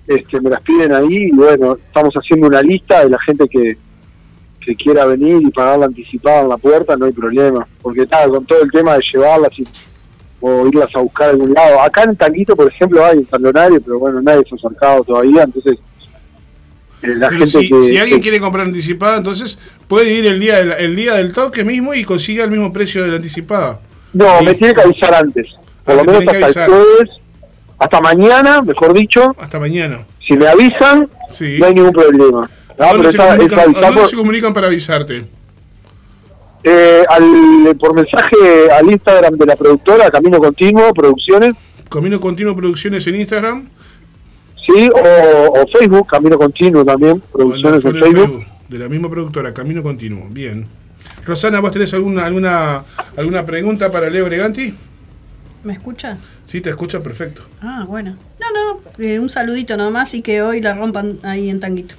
[0.07, 3.79] Este, me las piden ahí y bueno, estamos haciendo una lista de la gente que,
[4.61, 7.67] que quiera venir y pagar la anticipada en la puerta, no hay problema.
[7.81, 9.67] Porque nada, con todo el tema de llevarlas y,
[10.43, 11.81] o irlas a buscar a algún lado.
[11.81, 15.45] Acá en Tanguito, por ejemplo, hay un talonario, pero bueno, nadie se ha acercado todavía,
[15.45, 15.79] entonces
[17.03, 20.39] la Pero gente si, que, si alguien que- quiere comprar anticipada, entonces puede ir el
[20.41, 23.81] día, del- el día del toque mismo y consigue el mismo precio de la anticipada.
[24.13, 24.45] No, Sí.
[24.45, 25.47] me tiene que avisar antes.
[25.85, 27.11] Por Ah, lo menos hasta el jueves,
[27.79, 29.35] hasta mañana, mejor dicho.
[29.39, 29.99] Hasta mañana.
[30.27, 31.57] Si me avisan, Sí.
[31.59, 32.49] no hay ningún problema.
[32.79, 35.25] Ah, ¿A dónde se comunican- a dónde se comunican para avisarte?
[36.65, 41.55] eh, al- por mensaje al Instagram de la productora, Camino Continuo, Producciones,
[41.91, 43.69] Camino Continuo Producciones en Instagram.
[44.67, 48.01] Sí, o, o Facebook, Camino Continuo también, Producciones en.
[48.01, 50.29] Facebook, de la misma productora, Camino Continuo.
[50.31, 50.67] Bien.
[51.25, 52.83] Rosana, ¿vos tenés alguna alguna
[53.17, 54.75] alguna pregunta para Leo Breganti?
[55.65, 56.19] ¿Me escucha?
[56.45, 57.43] Sí, te escucha perfecto.
[57.61, 58.17] Ah, bueno.
[58.41, 61.95] No, no, eh, un saludito nomás y que hoy la rompan ahí en tanguito.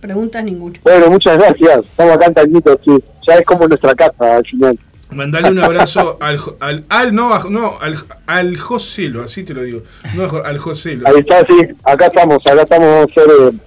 [0.00, 0.78] Preguntas ninguna.
[0.82, 1.78] Bueno, muchas gracias.
[1.84, 2.92] Estamos acá en Tanguito, sí.
[3.28, 4.78] Ya es como nuestra casa al final.
[5.12, 7.96] Mandale un abrazo al, al, al no, no al,
[8.26, 9.82] al Joselo, así te lo digo.
[10.14, 11.06] No al Joselo.
[11.08, 11.58] Ahí está, sí.
[11.84, 13.58] Acá estamos, acá estamos vamos a hacer, eh,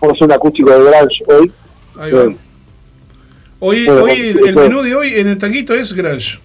[0.00, 1.52] vamos a hacer un acústico de grunge hoy.
[1.98, 2.22] Ahí va.
[2.24, 2.36] Eh,
[3.60, 6.38] Hoy, Bueno, hoy el menú de hoy en el tanguito es grunge.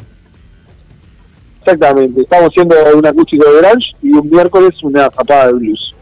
[1.61, 2.21] Exactamente.
[2.21, 5.93] Estamos haciendo un acústico de grunge y un miércoles una zapada de blues.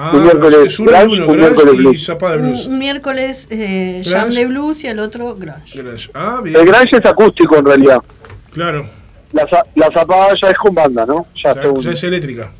[0.00, 2.06] Ah, Un miércoles es uno y grunge, uno, un grunge miércoles y blues.
[2.06, 2.66] zapada de blues.
[2.66, 5.76] un miércoles eh, jam de blues y el otro grunge.
[5.82, 6.08] Grunge.
[6.14, 6.54] Ah, bien.
[6.56, 8.00] El grunge es acústico en realidad.
[8.52, 8.86] Claro,
[9.32, 9.44] La,
[9.74, 11.26] la zapada ya es con banda, ¿no?
[11.42, 12.52] Ya, ya, son- ya es eléctrica.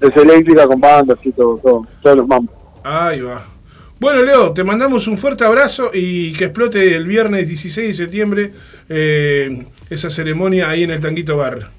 [0.00, 2.54] es eléctrica con banda, así todo, todo, todos los mambos.
[2.82, 3.44] Ahí va.
[4.00, 8.52] Bueno, Leo, te mandamos un fuerte abrazo y que explote el viernes 16 de septiembre
[8.88, 11.70] eh, esa ceremonia ahí en el Tanguito Bar.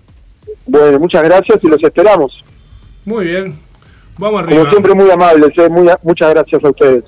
[0.66, 2.44] Bueno, muchas gracias y los esperamos.
[3.06, 3.56] Muy bien.
[4.20, 4.70] Vamos Como arriba.
[4.70, 5.50] siempre, muy amables.
[5.58, 7.06] eh, muy muchas gracias a ustedes.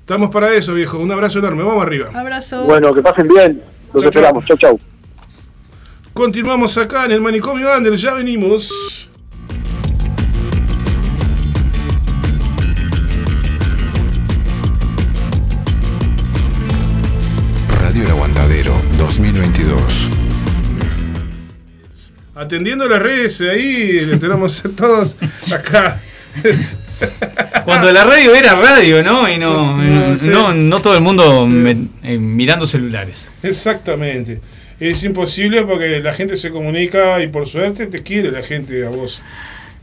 [0.00, 0.96] Estamos para eso, viejo.
[0.98, 1.64] Un abrazo enorme.
[1.64, 2.08] Vamos arriba.
[2.14, 2.64] Abrazo.
[2.64, 3.60] Bueno, que pasen bien.
[3.92, 4.44] Los Chau, esperamos.
[4.44, 4.78] Chau, chau.
[6.12, 7.96] Continuamos acá en el manicomio Ander.
[7.96, 9.10] Ya venimos.
[17.80, 20.10] Radio El Aguantadero 2022.
[22.34, 25.16] Atendiendo las redes ahí, le tenemos a todos
[25.52, 26.00] acá.
[27.64, 29.28] Cuando la radio era radio, ¿no?
[29.28, 30.26] Y no, No, no, sí.
[30.28, 33.28] no, no todo el mundo me- eh, mirando celulares.
[33.42, 34.40] Exactamente.
[34.78, 38.90] Es imposible porque la gente se comunica y por suerte te quiere la gente a
[38.90, 39.20] vos.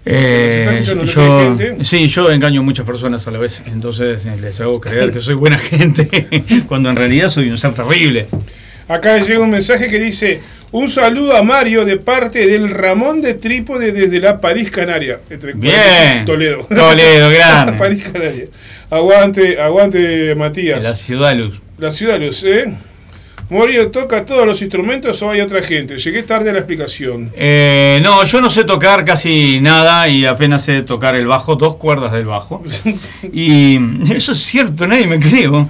[0.06, 1.04] Eh, ¿Se está escuchando
[1.52, 4.60] lo que yo, sí, yo engaño a muchas personas a la vez, entonces eh, les
[4.60, 6.28] hago creer que soy buena gente,
[6.68, 8.28] cuando en realidad soy un ser terrible.
[8.90, 10.42] Acá llega un mensaje que dice:
[10.74, 15.20] Un saludo a Mario de parte del Ramón de Trípode desde la París Canaria.
[15.30, 16.26] Entre Bien.
[16.26, 16.64] Toledo.
[16.68, 17.74] Toledo, grande.
[17.78, 18.46] París Canaria.
[18.90, 20.84] Aguante, aguante, Matías.
[20.84, 21.62] la ciudad luz.
[21.78, 22.74] La ciudad luz, ¿eh?
[23.50, 25.98] Mario toca todos los instrumentos o hay otra gente.
[26.00, 27.32] Llegué tarde a la explicación.
[27.36, 31.76] Eh, no, yo no sé tocar casi nada y apenas sé tocar el bajo, dos
[31.76, 32.64] cuerdas del bajo.
[33.32, 33.80] Y
[34.14, 35.68] eso es cierto, nadie me creo.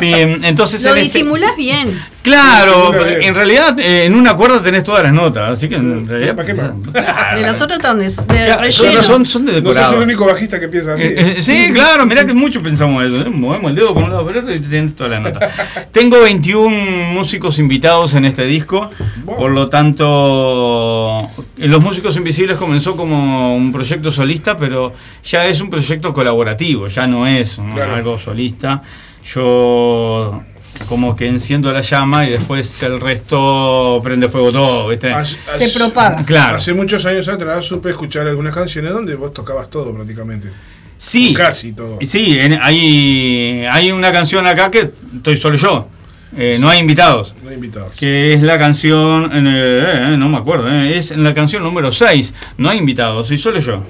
[0.00, 2.00] Bien, Entonces Lo en este- disimulás bien.
[2.22, 3.22] Claro, Disimula bien.
[3.22, 6.46] en realidad eh, en una cuerda tenés todas las notas, así que en realidad ¿Para
[6.46, 6.70] qué más?
[6.92, 9.02] De las otras están de, Claro, relleno.
[9.02, 9.96] son- son de No sos decorado.
[9.96, 11.04] el único bajista que piensa así.
[11.04, 13.20] Eh, eh, sí, claro, mirá que mucho pensamos eso.
[13.22, 13.30] ¿eh?
[13.30, 15.50] Movemos el dedo por un lado por otro y tenés toda la nota.
[15.92, 18.90] Tengo 21 músicos invitados en este disco,
[19.24, 24.92] por lo tanto, Los Músicos Invisibles comenzó como un proyecto solista, pero
[25.24, 27.74] ya es un proyecto colaborativo, ya no es ¿no?
[27.74, 27.94] Claro.
[27.94, 28.82] algo solista.
[29.24, 30.42] Yo
[30.88, 35.12] como que enciendo la llama y después el resto prende fuego todo, ¿viste?
[35.12, 36.24] Hace- Se propaga.
[36.24, 36.56] Claro.
[36.56, 40.50] Hace muchos años atrás supe escuchar algunas canciones donde vos tocabas todo prácticamente.
[40.96, 41.32] Sí.
[41.34, 41.98] Casi todo.
[42.02, 45.88] Sí, en- hay, hay una canción acá que estoy solo yo.
[46.36, 47.34] Eh, No hay invitados.
[47.42, 47.94] No hay invitados.
[47.96, 51.90] Que es la canción, eh, eh, no me acuerdo, eh, es en la canción número
[51.92, 52.34] 6.
[52.58, 53.82] No hay invitados, soy solo yo.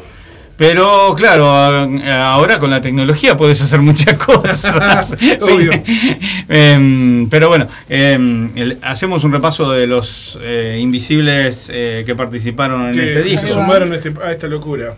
[0.57, 5.15] Pero claro, ahora con la tecnología puedes hacer muchas cosas.
[5.43, 5.71] Obvio.
[6.49, 8.51] Em, pero bueno, em,
[8.83, 13.49] hacemos un repaso de los eh, invisibles eh, que participaron en Que este se disco.
[13.49, 14.95] sumaron a, este- a esta locura.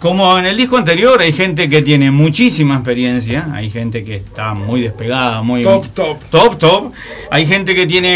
[0.00, 4.54] Como en el disco anterior hay gente que tiene muchísima experiencia, hay gente que está
[4.54, 6.18] muy despegada, muy Top, top.
[6.30, 6.92] top, top.
[7.30, 8.08] Hay gente que tiene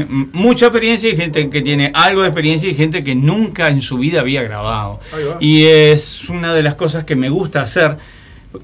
[0.00, 3.80] eh, mucha experiencia y gente que tiene algo de experiencia y gente que nunca en
[3.80, 4.98] su vida había grabado.
[5.38, 7.96] Y es una de las cosas que me gusta hacer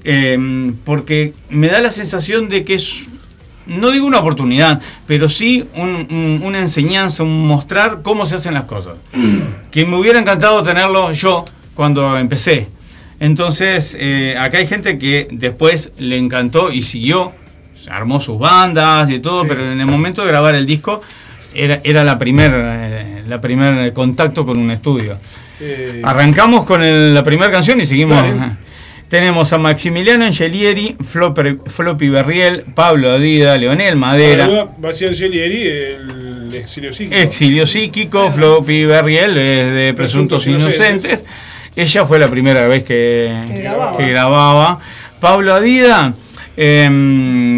[0.03, 3.05] eh, porque me da la sensación de que es
[3.65, 8.53] no digo una oportunidad, pero sí un- un- una enseñanza, un mostrar cómo se hacen
[8.55, 8.95] las cosas.
[9.71, 11.45] que me hubiera encantado tenerlo yo
[11.81, 12.67] cuando empecé.
[13.19, 17.31] Entonces, eh, acá hay gente que después le encantó y siguió,
[17.89, 19.47] armó sus bandas y todo, Sí.
[19.49, 21.01] pero en el momento de grabar el disco
[21.55, 25.17] era, era la primer, eh, la primer contacto con un estudio.
[25.59, 28.19] Eh, Arrancamos con el- la primera canción y seguimos.
[28.23, 28.57] Ajá.
[29.07, 34.69] Tenemos a Maximiliano Angelieri, Flopper- Floppy Berriel, Pablo Adida, Leonel Madera.
[34.77, 37.15] Bastián Celieri, el exilio psíquico.
[37.19, 41.25] Exilio psíquico, Floppy Berriel de Presuntos, Presuntos Inocentes.
[41.75, 43.97] Ella fue la primera vez que, Que grababa.
[43.97, 44.79] que grababa.
[45.19, 46.13] Pablo Adida
[46.57, 46.89] eh,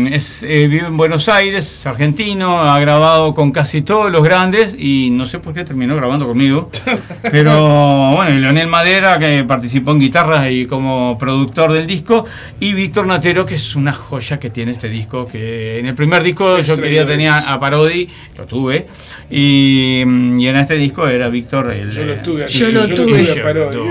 [0.08, 4.76] es, eh, vive en Buenos Aires, es argentino, ha grabado con casi todos los grandes
[4.78, 6.70] y no sé por qué terminó grabando conmigo.
[7.32, 12.26] Pero bueno, y Leonel Madera, que participó en guitarras y como productor del disco,
[12.60, 16.24] y Víctor Natero, que es una joya que tiene este disco, que en el primer
[16.24, 18.88] disco yo quería tenía a Parodi, lo tuve,
[19.30, 20.04] y,
[20.38, 23.32] y en este disco era Víctor el Yo lo tuve Yo lo yo tuve.
[23.40, 23.84] a Parodi, Yo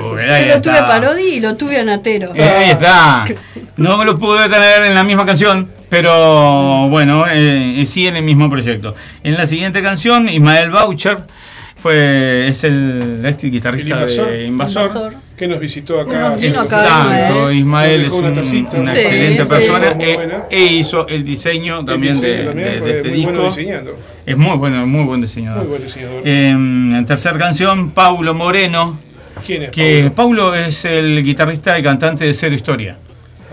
[0.55, 0.79] lo tuve.
[0.79, 2.33] a Parodi y lo tuve a Natero.
[2.33, 3.25] Ahí está.
[3.77, 8.49] No lo pude tener en la misma canción, pero bueno, eh, sí en el mismo
[8.49, 8.95] proyecto.
[9.23, 11.19] En la siguiente canción, Ismael Boucher
[11.77, 14.31] fue, es el este guitarrista El Invasor.
[14.31, 14.87] de Invasor.
[14.87, 15.15] Invasor.
[15.37, 16.35] Que nos visitó acá.
[16.41, 17.59] Exacto, Ismael.
[17.59, 18.77] Ismael es una un- tacita.
[18.81, 19.49] una Sí, excelente sí.
[19.51, 20.43] persona Muy e, buena.
[20.51, 23.33] e hizo el diseño también, de, diseño también, de- de este muy disco.
[23.33, 23.97] bueno diseñando.
[24.25, 25.59] es muy bueno, muy buen diseñador.
[25.65, 26.23] Muy buen diseñador.
[26.27, 28.99] Eh, en tercera canción, Paulo Moreno,
[29.47, 29.71] ¿Quién es?
[29.71, 30.47] que Paulo?
[30.47, 32.97] Paulo es el guitarrista y cantante de Cero Historia.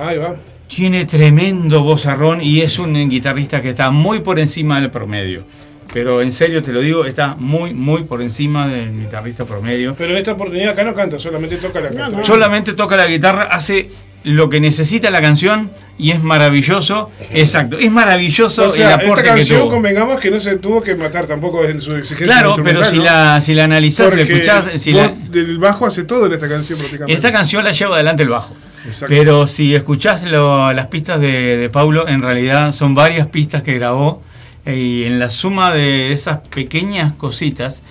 [0.01, 0.35] Ahí va.
[0.69, 5.43] Tiene tremendo vozarrón y es un guitarrista que está muy por encima del promedio.
[5.91, 9.95] Pero en serio te lo digo, está muy, muy por encima del guitarrista promedio.
[9.97, 12.23] Pero en esta oportunidad acá no canta, solamente toca la No, no.
[12.23, 13.89] Solamente toca la guitarra, hace
[14.23, 17.09] lo que necesita la canción y es maravilloso.
[17.31, 19.69] Exacto, es maravilloso O sea, el aporte esta que canción tuvo.
[19.71, 23.05] convengamos que no se tuvo que matar tampoco en su exigencia Claro, pero si ¿no?
[23.05, 26.33] la, si la analizás, la Porque escuchás, si vos la, del bajo hace todo en
[26.33, 27.13] esta canción prácticamente.
[27.15, 28.55] Esta canción la lleva adelante el bajo.
[28.85, 29.07] Exacto.
[29.13, 33.73] Pero si escuchás lo- las pistas de, de Paulo, en realidad son varias pistas que
[33.73, 34.21] grabó.
[34.65, 37.81] eh, Y en la suma de esas pequeñas cositas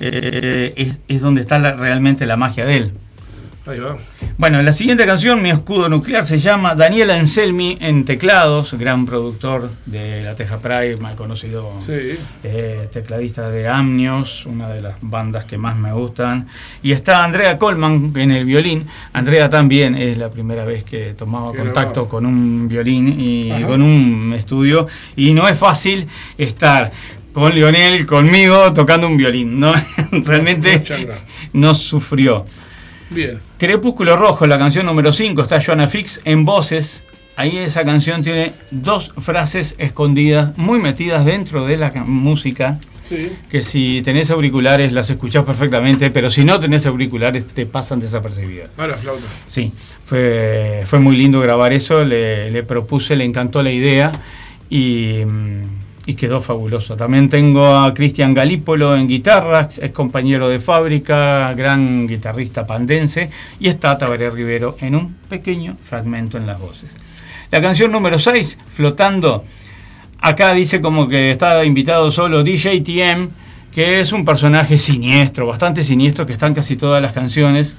[0.00, 2.92] eh, es, es donde está la- realmente la magia de él.
[3.66, 3.96] Ahí va.
[4.36, 9.70] Bueno, la siguiente canción, Mi escudo nuclear, se llama Daniel Anselmi en teclados, gran productor
[9.86, 12.18] de la Teja Pride, mal conocido Sí.
[12.42, 16.48] eh, tecladista de Amnios, una de las bandas que más me gustan.
[16.82, 18.86] Y está Andrea Colman en el violín.
[19.12, 22.08] Andrea también es la primera vez que tomaba Qué contacto grabado.
[22.08, 23.66] con un violín y Ajá.
[23.68, 24.88] con un estudio.
[25.14, 26.90] Y no es fácil estar
[27.32, 29.60] con Lionel, conmigo, tocando un violín.
[29.60, 29.72] ¿no?
[30.10, 30.82] Realmente
[31.52, 32.44] No, sufrió.
[33.14, 33.38] Bien.
[33.58, 37.04] Crepúsculo Rojo, la canción número 5, está Joanna Fix en voces.
[37.36, 43.32] Ahí esa canción tiene dos frases escondidas, muy metidas dentro de la ca- música, Sí.
[43.50, 48.70] que si tenés auriculares las escuchás perfectamente, pero si no tenés auriculares te pasan desapercibidas.
[48.78, 49.24] A la flauta.
[49.46, 49.72] Sí,
[50.04, 54.10] fue, fue muy lindo grabar eso, le, le propuse, le encantó la idea
[54.70, 55.62] y, mm,
[56.06, 56.96] y quedó fabuloso.
[56.96, 63.68] También tengo a Cristian Galípolo en guitarra, es compañero de fábrica, gran guitarrista pandense, y
[63.68, 66.94] está Tabaré Rivero en un pequeño fragmento en las voces.
[67.50, 69.44] La canción número 6, Flotando,
[70.20, 73.28] acá dice como que está invitado solo DJ TM,
[73.72, 77.76] que es un personaje siniestro, bastante siniestro, que está en casi todas las canciones,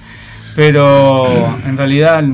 [0.54, 1.26] pero
[1.66, 2.24] en realidad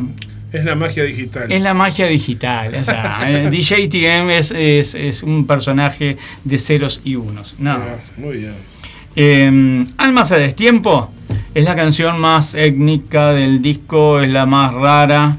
[0.52, 1.50] Es la magia digital.
[1.50, 2.74] es la magia digital.
[2.74, 7.56] O sea, eh, DJ TM es, es- es un personaje de ceros y unos.
[7.58, 8.12] nada más.
[8.18, 8.54] Muy bien.
[9.16, 11.10] Eh, Almas a destiempo
[11.54, 15.36] es la canción más étnica del disco, es la más rara.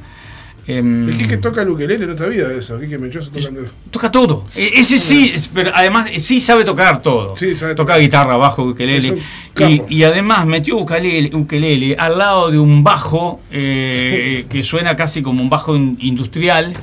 [0.65, 2.79] Em, El que toca el ukelele, no sabía de eso.
[2.79, 3.65] Quique Mechoso tocando.
[3.91, 4.45] Toca todo.
[4.55, 7.35] E- Ese sí, pero además eh, sí sabe tocar todo.
[7.35, 7.99] Sí, sabe Toca tocar.
[8.01, 9.17] guitarra, bajo, ukelele.
[9.59, 15.21] Y, y además metió ukelele, ukelele al lado de un bajo eh, que suena casi
[15.21, 16.73] como un bajo in- industrial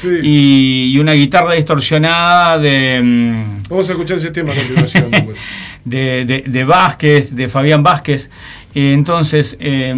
[0.00, 0.08] Sí.
[0.22, 5.10] y, y una guitarra distorsionada de, mm, Vamos a escuchar ese tema a continuación.
[5.84, 8.30] de, de- de Vázquez, de Fabián Vázquez.
[8.74, 9.94] Eh, Entonces, eh,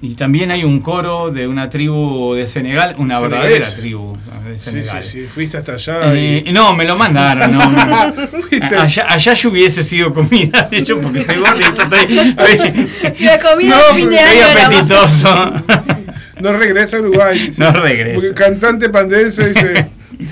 [0.00, 4.64] y también hay un coro de una tribu de Senegal, una verdadera tribu de sí,
[4.70, 5.02] Senegal.
[5.02, 5.26] sí, sí.
[5.28, 6.14] Fuiste hasta allá.
[6.14, 6.52] Eh, y...
[6.52, 7.52] no, me lo mandaron.
[7.52, 8.14] No, no.
[8.80, 13.76] Allá, allá yo hubiese sido comida, de hecho, porque estoy gordito, estoy, estoy, La comida
[13.76, 15.52] No, de fin de estoy año más- apetitoso.
[16.40, 17.38] No regresa a Uruguay.
[17.46, 17.62] dice.
[17.62, 18.14] No regresa.
[18.14, 19.88] Porque cantante pandense dice.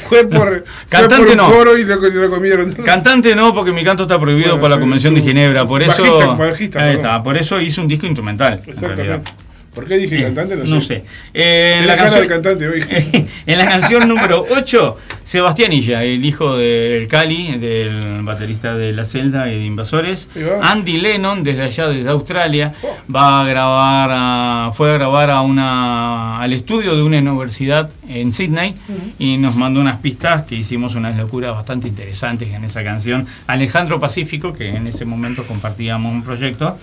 [0.09, 1.57] Fue por, Cantante fue por un no.
[1.57, 2.72] coro y lo, lo comieron.
[2.72, 6.03] Cantante no, porque mi canto está prohibido Bueno, por la Convención de Ginebra, por eso.
[6.03, 7.07] bajista, bajista, ahí perdón.
[7.07, 8.61] está, por eso hice un disco instrumental.
[8.66, 9.30] Exactamente.
[9.75, 10.55] ¿Por qué dije cantante?
[10.57, 11.05] No, No sé.
[11.33, 12.85] Eh, en, la canción, cantante hoy.
[13.47, 19.07] en la canción número 8, Sebastián Illa, el hijo del Cali, del baterista de La
[19.07, 20.29] Celda y de Invasores.
[20.61, 22.97] Andy Lennon, desde allá, desde Australia, Oh.
[23.14, 28.31] va a grabar, a- fue a grabar a una, al estudio de una universidad en
[28.33, 28.75] Sydney
[29.18, 33.27] y nos mandó unas pistas que hicimos unas locuras bastante interesantes en esa canción.
[33.47, 36.77] Alejandro Pacífico, que en ese momento compartíamos un proyecto.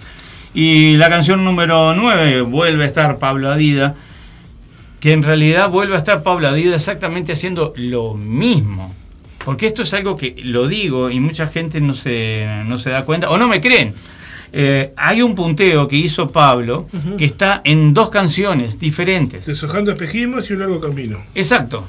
[0.54, 3.96] Y la canción número 9 vuelve a estar Pablo Adida,
[5.00, 8.94] que en realidad vuelve a estar Pablo Adida exactamente haciendo lo mismo.
[9.46, 13.06] porque esto es algo que lo digo y mucha gente no se, no se da
[13.06, 13.94] cuenta o no me creen.
[14.52, 16.88] Eh, hay un punteo que hizo Pablo
[17.18, 19.46] que está en dos canciones diferentes.
[19.46, 21.20] Deshojando espejismos y un largo camino.
[21.36, 21.86] Exacto.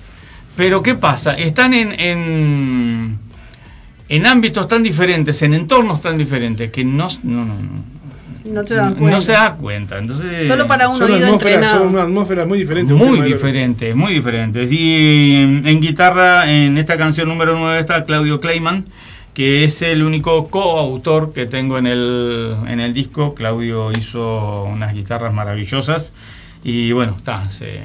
[0.56, 1.32] Pero ¿qué pasa?
[1.34, 3.18] Están en, en,
[4.08, 7.99] en ámbitos tan diferentes, en entornos tan diferentes, que no, no, no, no-
[8.50, 9.16] No te dan cuenta.
[9.16, 9.98] no se da cuenta.
[9.98, 11.84] Entonces, Solo para un Son oído atmósferas, entrenado.
[11.84, 12.96] son atmósferas muy diferentes.
[12.96, 14.72] muy diferentes, muy diferentes.
[14.72, 18.86] Y en, en guitarra, en esta canción número 9 está Claudio Kleiman,
[19.34, 23.34] que es el único coautor que tengo en el, en el disco.
[23.34, 26.12] Claudio hizo unas guitarras maravillosas
[26.64, 27.80] y bueno, está, se,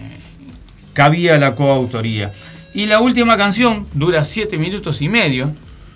[0.94, 2.32] cabía la coautoría.
[2.74, 5.54] Y la última canción dura 7 minutos y medio,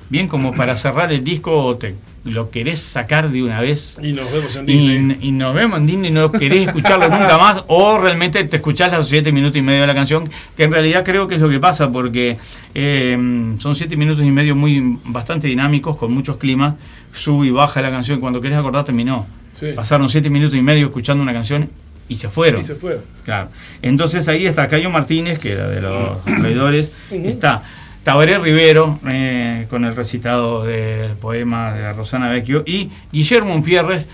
[0.09, 1.95] bien como para cerrar el disco o te
[2.25, 5.17] lo querés sacar de una vez Y nos vemos en Disney.
[5.21, 8.57] y, y nos vemos en Disney y no querés escucharlo nunca más o realmente te
[8.57, 11.41] escuchás los 7 minutos y medio de la canción que en realidad creo que es
[11.41, 12.37] lo que pasa porque
[12.75, 13.17] eh,
[13.59, 16.75] son 7 minutos y medio muy bastante dinámicos con muchos climas
[17.13, 19.67] sube y baja la canción y cuando querés acordar terminó Sí.
[19.75, 21.69] pasaron 7 minutos y medio escuchando una canción
[22.07, 22.99] y se fueron Y se fue.
[23.23, 23.49] Claro.
[23.81, 26.91] Entonces ahí está Cayo Martínez, que era de los traidores.
[27.11, 27.61] Está
[28.09, 32.63] Tabaré Rivero, eh, con el recitado del poema de Rosana Vecchio.
[32.65, 34.09] Y Guillermo Umpierres,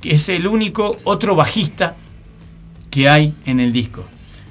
[0.00, 1.94] que es el único otro bajista
[2.90, 4.02] que hay en el disco.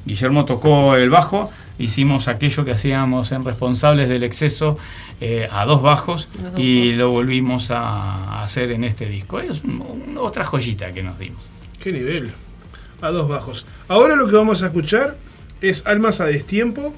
[0.05, 4.77] Guillermo tocó el bajo, hicimos aquello que hacíamos en Responsables del Exceso
[5.19, 9.41] eh, a dos bajos y lo volvimos a hacer en este disco.
[9.41, 11.49] Es un- otra joyita que nos dimos.
[11.83, 12.31] Qué nivel.
[13.01, 13.65] A dos bajos.
[13.89, 15.17] Ahora lo que vamos a escuchar
[15.59, 16.93] es Almas a Destiempo.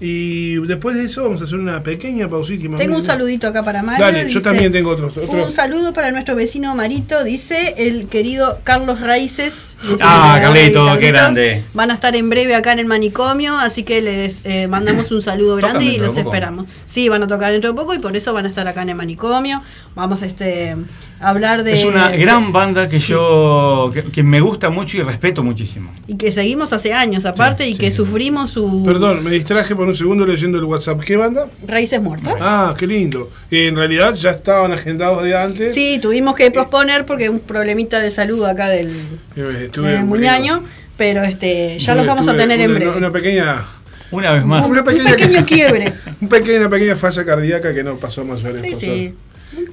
[0.00, 2.76] Y después de eso vamos a hacer una pequeña pausita.
[2.76, 4.04] Tengo un saludito acá para Mario.
[4.04, 5.16] Dale, yo también tengo otros.
[5.16, 5.46] otros.
[5.46, 9.76] Un saludo para nuestro vecino Marito, dice el querido Carlos Raíces.
[10.00, 11.64] Ah, Carlito, qué grande.
[11.74, 15.22] Van a estar en breve acá en el manicomio, así que les eh, mandamos un
[15.22, 16.66] saludo grande y de los esperamos.
[16.84, 18.90] Sí, van a tocar dentro de poco y por eso van a estar acá en
[18.90, 19.62] el manicomio.
[19.94, 20.76] Vamos este,
[21.20, 21.72] hablar de...
[21.72, 23.08] Es una gran banda que Sí.
[23.12, 25.90] yo que, que me gusta mucho y respeto muchísimo.
[26.06, 27.96] Y que seguimos hace años aparte Sí, y sí, que sí.
[27.96, 28.82] sufrimos su...
[28.84, 31.00] Perdón, me distraje por un segundo leyendo el WhatsApp.
[31.00, 31.46] ¿Qué banda?
[31.66, 32.34] Raíces muertas.
[32.40, 33.30] Ah, qué lindo.
[33.50, 35.74] En realidad ya estaban agendados de antes.
[35.74, 38.88] Sí, tuvimos que posponer porque un problemita de salud acá del,
[39.36, 40.62] Eh, estuve- del muñaño,
[40.96, 42.96] pero este ya los vamos a tener en una- breve.
[42.96, 43.64] Una pequeña,
[44.10, 44.66] Una vez más.
[44.68, 45.92] una un pequeña, pequeño quiebre.
[46.20, 48.80] un pequeña, una pequeña falla cardíaca que no pasó más mayores Sí, cosas.
[48.88, 49.14] sí.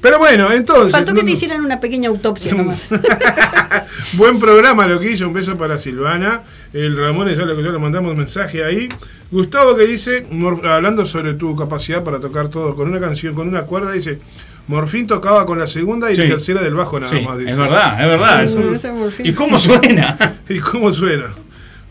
[0.01, 0.91] Pero bueno, entonces.
[0.91, 2.88] Faltó que no- te hicieran una pequeña autopsia nomás.
[4.13, 6.41] Buen programa lo que hizo, un beso para Silvana.
[6.73, 8.88] El Ramón ya le, ya le mandamos mensaje ahí.
[9.32, 10.26] Gustavo que dice,
[10.63, 14.19] hablando sobre tu capacidad para tocar todo con una canción, con una cuerda, dice,
[14.67, 17.38] Morfín tocaba con la segunda y la tercera del bajo nada Sí, más.
[17.38, 17.51] Dice.
[17.51, 18.45] es verdad, es verdad.
[18.45, 19.26] Sí, es un-.
[19.26, 20.36] ¿Y cómo suena?
[20.49, 21.28] ¿Y cómo suena?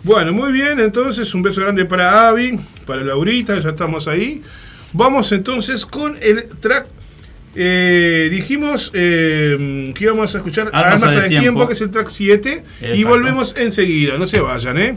[0.02, 4.42] Bueno, muy bien, entonces un beso grande para Avi, para Laurita, ya estamos ahí.
[4.92, 6.86] Vamos entonces con el track.
[7.54, 11.30] Eh, dijimos eh, que íbamos a escuchar Almas Almas a a Destiempo.
[11.34, 14.96] Destiempo, que es el track 7, y volvemos enseguida, no se vayan, ¿eh?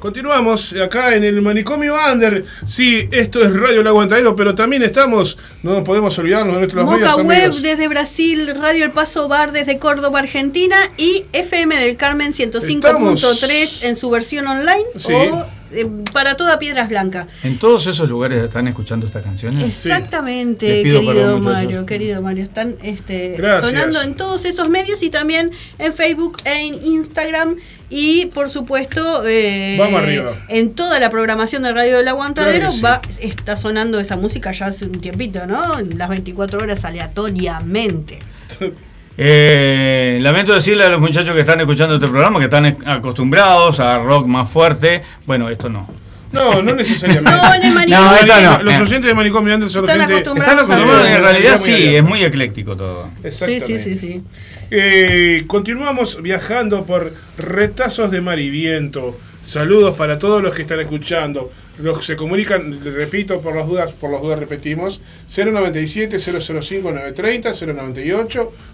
[0.00, 2.44] Continuamos acá en el manicomio Under.
[2.66, 6.84] Sí, esto es Radio El Aguantadero, pero también estamos, no nos podemos olvidarnos de nuestros
[6.86, 7.62] medios Web amigos.
[7.62, 13.94] desde Brasil, Radio El Paso Bar desde Córdoba, Argentina y FM del Carmen 105.3 en
[13.94, 15.12] su versión online Sí.
[15.12, 17.26] o eh, para toda Piedras Blancas.
[17.42, 19.62] En todos esos lugares están escuchando estas canciones.
[19.64, 21.42] Exactamente, querido perdón.
[21.42, 23.66] Mario, querido Mario, están este, Gracias.
[23.66, 27.56] sonando en todos esos medios y también en Facebook e en Instagram
[27.88, 30.34] y por supuesto eh, Vamos arriba.
[30.48, 32.82] en toda la programación de Radio del Aguantadero Claro sí.
[32.82, 35.78] va, está sonando esa música ya hace un tiempito, ¿no?
[35.78, 38.18] En Las 24 horas aleatoriamente.
[39.16, 43.98] Eh, lamento decirle a los muchachos que están escuchando este programa que están acostumbrados a
[43.98, 45.02] rock más fuerte.
[45.26, 45.88] Bueno, esto no.
[46.32, 47.30] No, no necesariamente.
[47.42, 48.26] No, en el manicomio.
[48.26, 48.62] No, no.
[48.62, 48.82] Los Eh.
[48.82, 50.52] oyentes de manicomio Under son Están acostumbrados.
[50.52, 53.10] Están acostumbrados, en realidad sí, es muy ecléctico todo.
[53.20, 53.82] Sí, Exactamente.
[53.82, 54.22] sí, sí, sí.
[54.70, 59.18] Eh, continuamos viajando por retazos de mar y viento.
[59.44, 61.50] Saludos para todos los que están escuchando.
[61.82, 65.00] Los que se comunican, repito, por las dudas, por las dudas repetimos,
[65.30, 67.54] 097-005-930,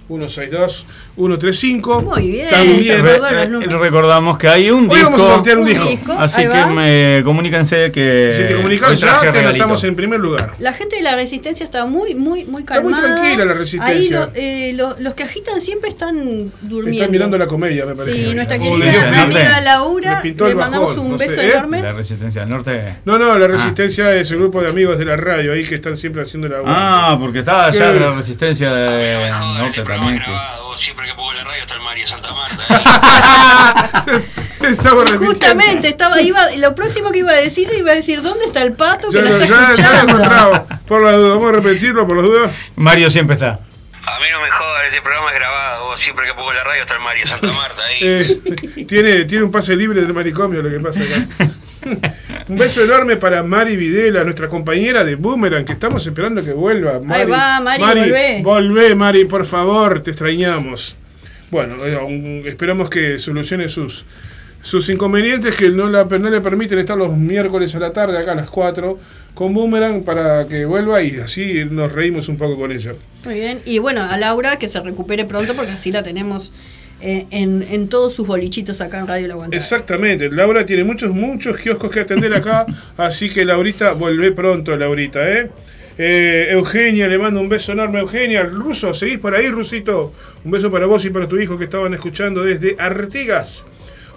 [0.08, 2.02] 098-162-135.
[2.02, 2.48] Muy bien.
[2.50, 3.80] También, Re- eh, números.
[3.80, 5.04] recordamos que hay un Hoy disco.
[5.10, 5.88] vamos a sortear un Un disco.
[5.88, 6.12] disco.
[6.12, 8.32] Así que me, comuníquense que.
[8.34, 10.52] Si te comunicas hoy ya, anotamos en primer lugar.
[10.58, 13.16] La gente de la resistencia está muy, muy, muy Está muy calmada.
[13.20, 13.96] tranquila la Resistencia.
[13.96, 17.02] Ahí lo- eh, lo- los que agitan siempre están durmiendo.
[17.02, 18.18] Están mirando la comedia, me parece.
[18.18, 19.60] Sí, nuestra querida amiga.
[19.62, 21.50] Laura, le mandamos bajón, un no sé, beso ¿eh?
[21.52, 21.82] enorme.
[21.82, 22.95] La Resistencia del Norte.
[23.04, 25.96] No, no, la Resistencia es el grupo de amigos de la radio ahí que están
[25.96, 30.18] siempre haciendo la Ah, porque está allá la Resistencia del Norte también.
[30.18, 30.24] que-
[30.76, 32.62] Siempre que pongo la radio está el María Santa Marta.
[35.04, 35.26] Repitiendo.
[35.26, 38.74] Justamente, estaba, iba, lo próximo que iba a decir, iba a decir, ¿dónde está el
[38.74, 40.66] pato que lo- está ya, lo.
[40.86, 42.52] Por la duda, vamos a repetirlo por las dudas.
[42.76, 43.52] Mario siempre está.
[43.52, 45.84] A mí no me jodas, este programa es grabado.
[45.86, 47.96] Vos Siempre que pongo la radio está el María Santa Marta ahí.
[48.02, 51.26] Eh, tiene, tiene un pase libre del manicomio lo que pasa acá.
[52.48, 57.00] un beso enorme para Mari Videla, nuestra compañera de Boomerang, que estamos esperando que vuelva.
[57.00, 58.40] Mari, va, Mari, volvé.
[58.42, 60.96] Volvé, Mari, por favor, te extrañamos.
[61.50, 64.04] Bueno, eh, esperamos que solucione sus,
[64.62, 68.32] sus inconvenientes que no, la, no le permiten estar los miércoles a la tarde, acá
[68.32, 68.98] a las 4,
[69.34, 72.92] con Boomerang para que vuelva y así nos reímos un poco con ella.
[73.24, 73.60] Muy bien.
[73.64, 76.52] Y bueno, a Laura que se recupere pronto porque así la tenemos
[77.00, 79.62] en, en todos sus bolichitos acá en Radio La Aguantadero.
[79.62, 82.66] Exactamente, Laura tiene muchos, muchos kioscos que atender acá,
[82.96, 85.50] así que Laurita, volvé pronto, Laurita, ¿eh?
[85.98, 88.44] Eh, Eugenia, le mando un beso enorme a Eugenia.
[88.44, 90.12] Ruso, ¿seguís por ahí, Rusito?
[90.44, 93.64] Un beso para vos y para tu hijo que estaban escuchando desde Artigas.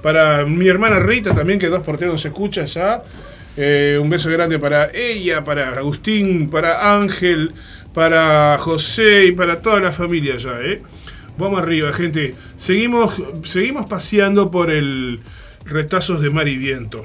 [0.02, 3.04] Para mi hermana Rita también, que dos porteros nos escucha ya.
[3.58, 7.54] Eh, un beso grande para ella, para Agustín, para Ángel,
[7.94, 10.82] para José y para toda la familia ya, ¿eh?
[11.40, 12.36] Vamos arriba, gente.
[12.58, 13.14] Seguimos,
[13.46, 15.20] seguimos paseando por el
[15.66, 17.04] retazos de mar y viento.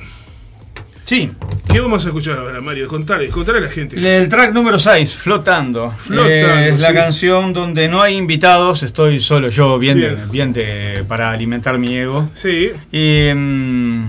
[1.05, 1.31] Sí.
[1.71, 2.89] ¿Qué vamos a escuchar ahora, Mario?
[2.89, 3.97] Contale, contale a la gente.
[3.97, 5.93] El track número 6, Flotando.
[5.99, 10.53] Flotando, Eh, es la canción donde no hay invitados, estoy solo yo, bien, de- Bien.
[10.53, 12.31] de- para alimentar mi ego.
[12.35, 14.05] Sí, Y, mm,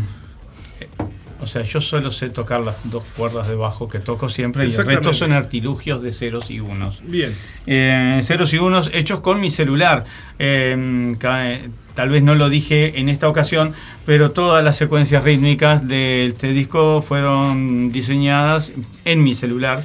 [1.45, 4.71] o sea, yo solo sé tocar las dos cuerdas de bajo que toco siempre y
[4.73, 6.99] el resto son artilugios de ceros y unos.
[7.03, 7.33] bien.
[7.67, 10.05] Eh, ceros y unos hechos con mi celular.
[10.39, 11.59] Eh, ca-
[11.93, 13.73] tal vez no lo dije en esta ocasión,
[14.05, 18.71] pero todas las secuencias rítmicas de este disco fueron diseñadas
[19.05, 19.83] en mi celular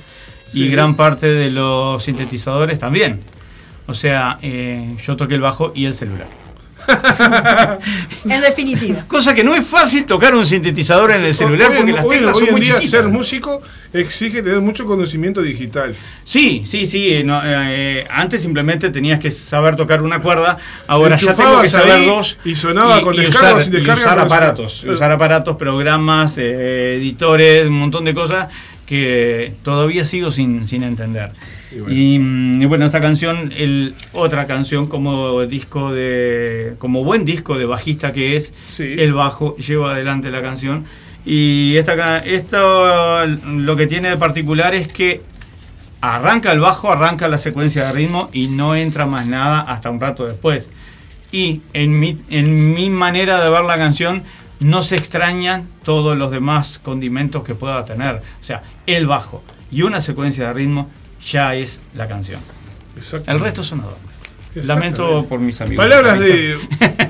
[0.53, 0.69] y Sí.
[0.71, 3.21] gran parte de los sintetizadores también.
[3.87, 6.27] O sea, eh, yo toqué el bajo y el celular.
[8.25, 9.05] En definitiva.
[9.07, 12.17] Cosa que no es fácil tocar un sintetizador en el celular Hoy- porque las hoy-
[12.17, 12.91] teclas hoy son en muy día chiquitas.
[12.91, 13.63] ser músico
[13.93, 15.97] exige tener mucho conocimiento digital.
[16.25, 17.13] Sí, sí, sí.
[17.15, 21.69] eh, no, eh, antes simplemente tenías que saber tocar una cuerda, ahora ya tengo que
[21.69, 22.39] saber dos.
[22.45, 27.67] y sonaba con descarga usar, sin descarga, y usar aparatos, usar aparatos, programas, eh, editores,
[27.67, 28.49] un montón de cosas
[28.87, 31.31] que todavía sigo sin, sin entender.
[31.73, 31.95] Y bueno.
[31.95, 37.57] Y, mm, y bueno, esta canción, el, otra canción como disco de, como buen disco
[37.59, 38.95] de bajista que es, Sí.
[38.99, 40.85] el bajo lleva adelante la canción.
[41.25, 45.23] Y esta, esto lo que tiene de particular es que
[46.01, 50.01] arranca el bajo, arranca la secuencia de ritmo y no entra más nada hasta un
[50.01, 50.71] rato después.
[51.31, 54.25] Y en mi, en mi manera de ver la canción
[54.61, 58.17] no se extrañan todos los demás condimentos que pueda tener.
[58.17, 60.91] O sea, el bajo y una secuencia de ritmo
[61.25, 62.41] ya es la canción.
[63.27, 64.11] El resto son adornos.
[64.55, 65.85] Lamento por mis amigos.
[65.85, 66.59] Palabras de,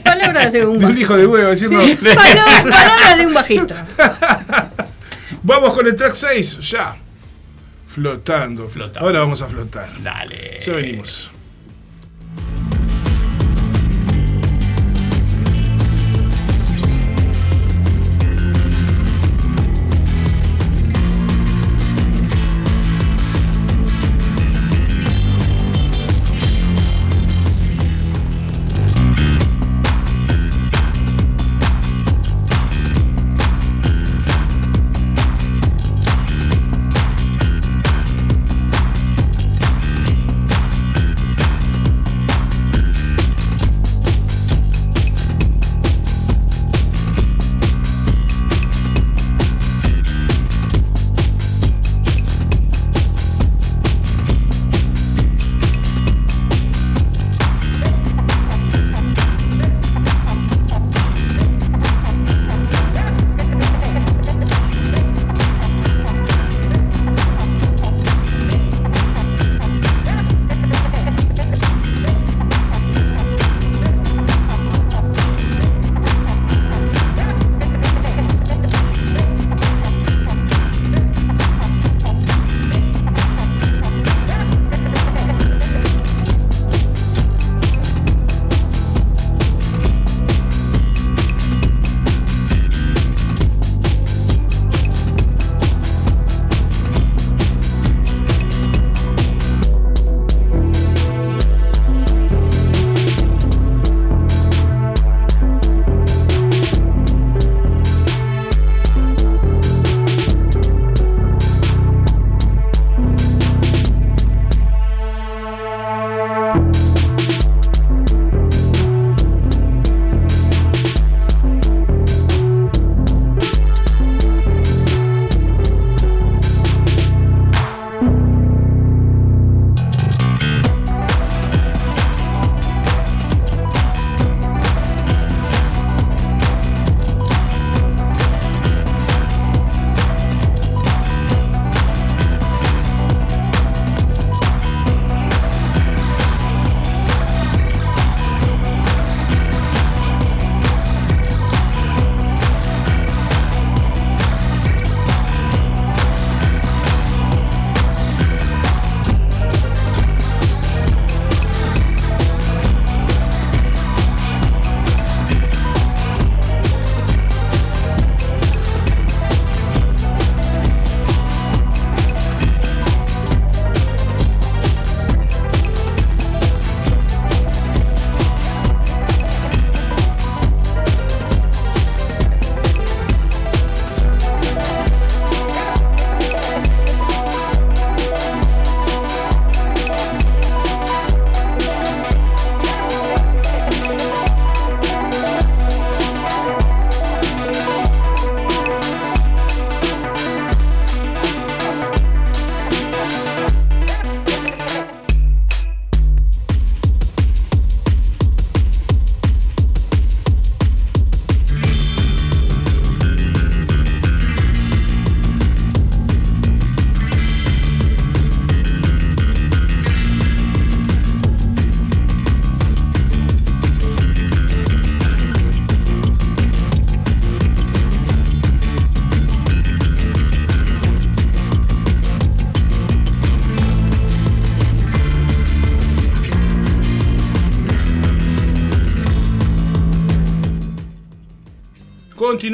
[0.04, 1.00] Palabras de un de un bajista.
[1.00, 1.50] hijo de huevo,
[2.02, 3.86] palabras de un bajista.
[5.42, 6.96] Vamos con el track 6, ya.
[7.86, 8.68] Flotando.
[8.68, 9.00] Flotando.
[9.00, 9.88] Ahora vamos a flotar.
[10.02, 10.60] Dale.
[10.64, 11.30] Ya venimos.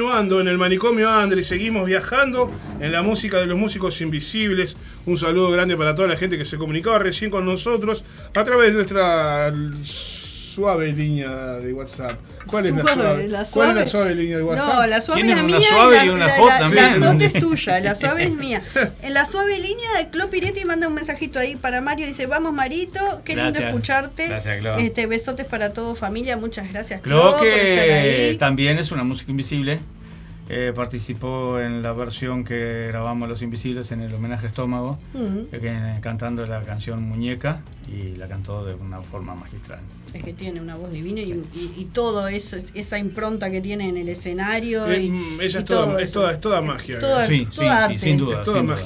[0.01, 4.77] Continuando en el manicomio Andre, seguimos viajando en la música de los músicos invisibles.
[5.07, 8.69] Un saludo grande para toda la gente que se comunicaba recién con nosotros a través
[8.69, 12.19] de nuestra suave línea de WhatsApp.
[12.47, 13.29] ¿Cuál es la Suave, suave?
[13.29, 14.75] la ¿Cuál es la suave línea de WhatsApp?
[14.75, 16.59] No, la suave Tienen es una mía suave y, y la, una la- hot la-
[16.59, 17.01] también.
[17.01, 18.63] La hot es tuya, la suave es mía.
[19.03, 22.07] En la suave línea de Clo Piretti manda un mensajito ahí para Mario.
[22.07, 24.29] Dice, vamos Marito, qué lindo escucharte.
[24.29, 24.77] Gracias, Clo.
[24.77, 28.37] Este, besotes para todo familia, muchas gracias Clo, estar que ahí.
[28.37, 29.81] también es una música invisible.
[30.51, 35.39] Eh, participó en la versión que grabamos Los Invisibles en el homenaje a Estómago, Mm,
[35.53, 39.81] eh, que- cantando la canción Muñeca y la cantó de una forma magistral.
[40.15, 43.89] es que tiene una voz divina y, y- y todo eso, esa impronta que tiene
[43.89, 44.87] en el escenario.
[44.87, 46.21] Eh, y- mm, ella y es toda- todo es eso.
[46.21, 47.99] toda- es toda magia, Toda- Sí, toda sí, sí, arte.
[47.99, 48.37] sin duda.
[48.37, 48.77] Es toda sin duda.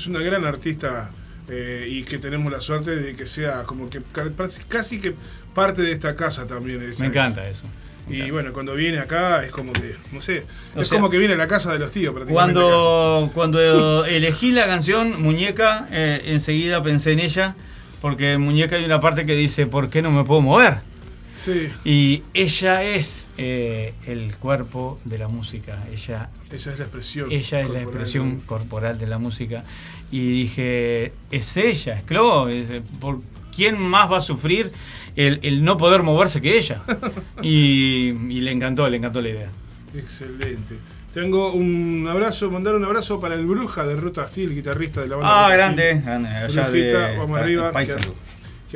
[0.00, 1.10] Es una gran artista
[1.50, 4.30] eh, y que tenemos la suerte de que sea como que ca-
[4.66, 5.14] casi que
[5.54, 6.78] parte de esta casa también.
[6.98, 7.64] Me encanta eso.
[8.08, 8.32] me Y encanta.
[8.32, 10.44] bueno, cuando viene acá es como que, no sé,
[10.74, 12.58] O es sea, como que viene a la casa de los tíos prácticamente.
[12.58, 12.68] acá.
[12.70, 17.54] Cuando, cuando elegí la canción Muñeca, eh, enseguida pensé en ella,
[18.00, 20.78] porque en Muñeca hay una parte que dice, ¿por qué no me puedo mover?
[21.42, 27.32] Sí, Y ella es eh, el cuerpo de la música, ella, esa es la expresión.
[27.32, 29.64] ella es la expresión corporal de la música.
[30.10, 33.20] Y dije, es ella, es Chloe, es- ¿por
[33.56, 34.70] quién más va a sufrir
[35.16, 36.82] el, el no poder moverse que ella?
[37.42, 39.48] Y, y le encantó, le encantó la idea.
[39.96, 40.76] Excelente.
[41.14, 45.16] Tengo un abrazo, mandar un abrazo para el Bruja de Ruta Hostil, guitarrista de la
[45.16, 45.46] banda.
[45.46, 47.72] Ah, grande, grande, Brujita, de vamos arriba.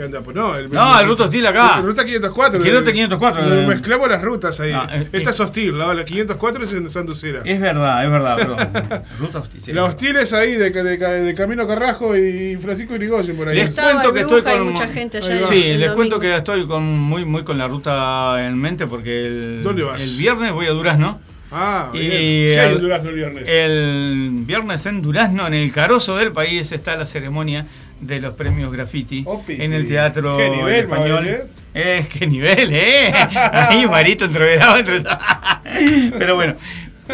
[0.03, 1.77] Anda, pues no, el, No, el Ruta Hostil acá.
[1.79, 2.63] El Ruta 504.
[2.65, 3.67] El Ruta 504, Eh, eh.
[3.67, 4.73] Mezclamos las rutas ahí.
[4.73, 5.33] Ah, eh, Esta eh.
[5.33, 7.43] es hostil, la, la 504 es en Santucera.
[7.45, 9.03] Es verdad, es verdad, perdón.
[9.21, 9.61] Ruta Hostil.
[9.61, 9.73] sí.
[9.73, 13.57] La hostil es ahí de, de, de Camino Carrajo y Francisco Irigoyen por ahí.
[13.57, 15.47] Les cuento el que estoy con mucha gente allá.
[15.47, 16.21] Sí, el les cuento domingo.
[16.21, 20.03] que estoy con muy muy con la ruta en mente porque el, ¿Dónde vas?
[20.03, 21.21] el viernes voy a Durazno.
[21.57, 22.11] Ah, Y bien.
[22.11, 23.49] ¿Qué hay el- en Durazno el viernes?
[23.49, 27.67] El viernes en Durazno, en el Carozo del país, está la ceremonia
[28.07, 29.63] de los premios graffiti Opiti.
[29.63, 31.25] en el Teatro Qué nivel, El Español.
[31.25, 31.47] Mabel, ¿eh?
[31.75, 33.13] Eh, qué nivel, ¿eh?
[33.53, 35.03] Ahí Marito entreverado entre
[36.19, 36.55] Pero bueno,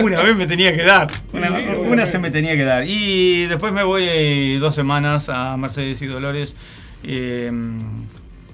[0.01, 1.09] una vez me tenía que dar.
[1.33, 2.85] Una, Sí, una se me tenía que dar.
[2.87, 6.57] Y después me voy eh, dos semanas a Mercedes y Dolores.
[7.03, 7.51] Eh,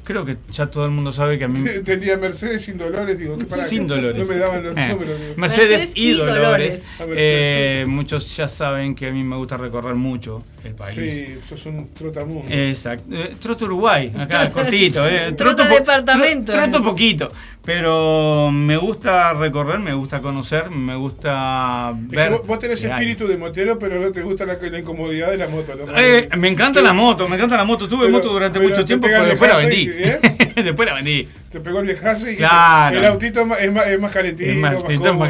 [0.06, 1.62] creo que ya todo el mundo sabe que a mí.
[1.84, 4.16] Tenía Mercedes sin dolores, digo, que para Sin dolores.
[4.16, 5.20] No me daban los Eh, números.
[5.20, 5.34] digo.
[5.36, 6.82] Mercedes, Mercedes y y Dolores.
[6.98, 7.18] Dolores.
[7.20, 10.94] Eh, muchos ya saben que a mí me gusta recorrer mucho el país.
[10.94, 12.50] Sí, sos un trotamundo.
[12.52, 13.04] Exacto.
[13.14, 15.06] Eh, troto Uruguay, acá cortito.
[15.06, 15.32] Eh.
[15.32, 16.82] Troto departamento, tro- Troto eh.
[16.82, 17.32] poquito.
[17.66, 22.40] Pero me gusta recorrer, me gusta conocer, me gusta Es que ver.
[22.46, 25.74] vos, tenés espíritu de motero, pero no te gusta la, la incomodidad de la moto.
[25.74, 25.98] ¿no?
[25.98, 27.88] Eh, me encanta la moto, me encanta la moto.
[27.88, 29.90] Tuve Pero- moto durante mucho tiempo, pero después la vendí.
[29.90, 31.28] y- después la vendí.
[31.50, 32.98] Te pegó el viejazo y Claro.
[32.98, 34.50] el autito es más, es más, es más calentito.
[34.50, 34.74] Es más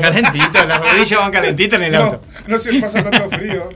[0.03, 2.23] calentito, las rodillas van calentitas en el no, auto.
[2.47, 3.71] no se pasa tanto frío.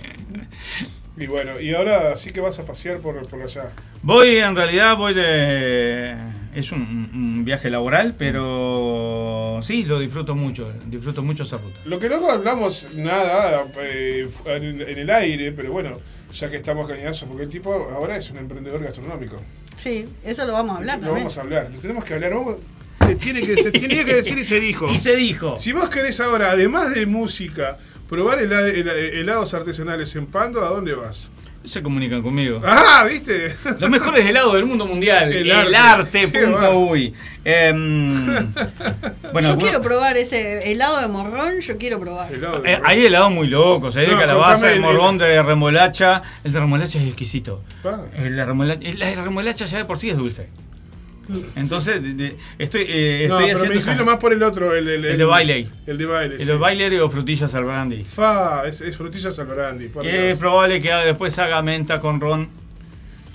[1.16, 3.70] Y bueno, y ahora sí que vas a pasear por, por allá.
[4.02, 6.14] Voy, en realidad, voy de.
[6.54, 6.80] Es un,
[7.14, 10.72] un viaje laboral, pero sí, lo disfruto mucho.
[10.86, 11.78] Disfruto mucho esa ruta.
[11.84, 15.98] Lo que no hablamos nada eh, en, en el aire, pero bueno,
[16.32, 19.40] ya que estamos cañazos, porque el tipo ahora es un emprendedor gastronómico.
[19.76, 21.24] Sí, eso lo vamos a hablar Lo también.
[21.24, 22.34] vamos a hablar, lo tenemos que hablar.
[22.34, 22.56] vamos-
[23.06, 24.88] se, tiene que, se tiene que decir y se dijo.
[24.92, 25.56] Y se dijo.
[25.58, 27.78] Si vos querés ahora, además de música,
[28.08, 31.30] probar hela- hela- helados artesanales en Pando, ¿a dónde vas?
[31.62, 32.62] Se comunican conmigo.
[32.64, 33.04] ¡Ah!
[33.08, 33.54] ¿Viste?
[33.78, 35.30] Los mejores helados del mundo mundial.
[35.30, 36.26] El El, arte.
[36.28, 37.12] punto uy.
[37.44, 38.24] Em,
[39.32, 42.32] bueno, yo quiero probar ese helado de morrón, yo quiero probar.
[42.32, 45.18] Helado de eh, hay helados muy locos, hay de No, calabaza, contame de el- morrón,
[45.18, 46.22] de remolacha.
[46.44, 47.62] El de remolacha es exquisito.
[47.82, 48.06] Pa.
[48.16, 50.48] El de remolacha, el de remolacha ya de por sí es dulce.
[51.56, 54.02] Entonces, de- de- estoy, eh, No, estoy pero me haciendo.
[54.02, 55.68] esa- más por el otro, el, el, El de Bailey.
[55.86, 56.34] El de baile.
[56.34, 56.46] el sí.
[56.46, 58.04] de bailer o frutillas al brandy.
[58.04, 59.90] Fa, es, es frutillas al brandy.
[60.04, 62.48] Es probable que después haga menta con ron.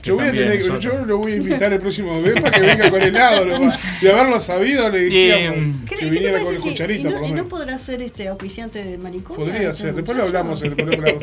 [0.05, 0.83] Yo, voy a tener nosotros.
[0.83, 3.45] yo lo voy a invitar el próximo vez para que venga con helado.
[3.45, 3.83] nomás.
[4.01, 6.69] De haberlo sabido, le dijimos Eh, ¿Qué, que qué te viniera con parece el si-
[6.69, 7.09] cucharita.
[7.09, 9.45] y, no, y no podrá ser este auspiciante de manicomio?
[9.45, 10.61] Podría este ser, después lo hablamos.
[10.61, 11.21] El, después lo hablamos.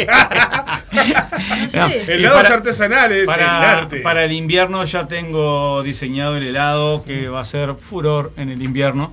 [1.74, 4.01] No Helados para- artesanales, el Para, arte.
[4.01, 8.62] para el invierno ya tengo diseñado el helado que va a ser furor en el
[8.62, 9.12] invierno.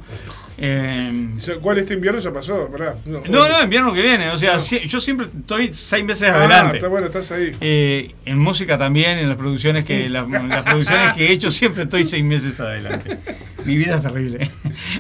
[0.62, 1.30] Eh,
[1.62, 2.70] ¿Cuál este invierno ya pasó?
[2.70, 4.30] Pará, no, no, invierno que viene.
[4.32, 6.78] O sea, si- yo siempre estoy seis meses Ah, adelante.
[6.78, 7.51] está bueno, estás ahí.
[7.62, 11.84] Eh, en música también, en las producciones que las, las producciones que he hecho siempre
[11.84, 13.18] estoy seis meses adelante.
[13.66, 14.49] Mi vida es terrible.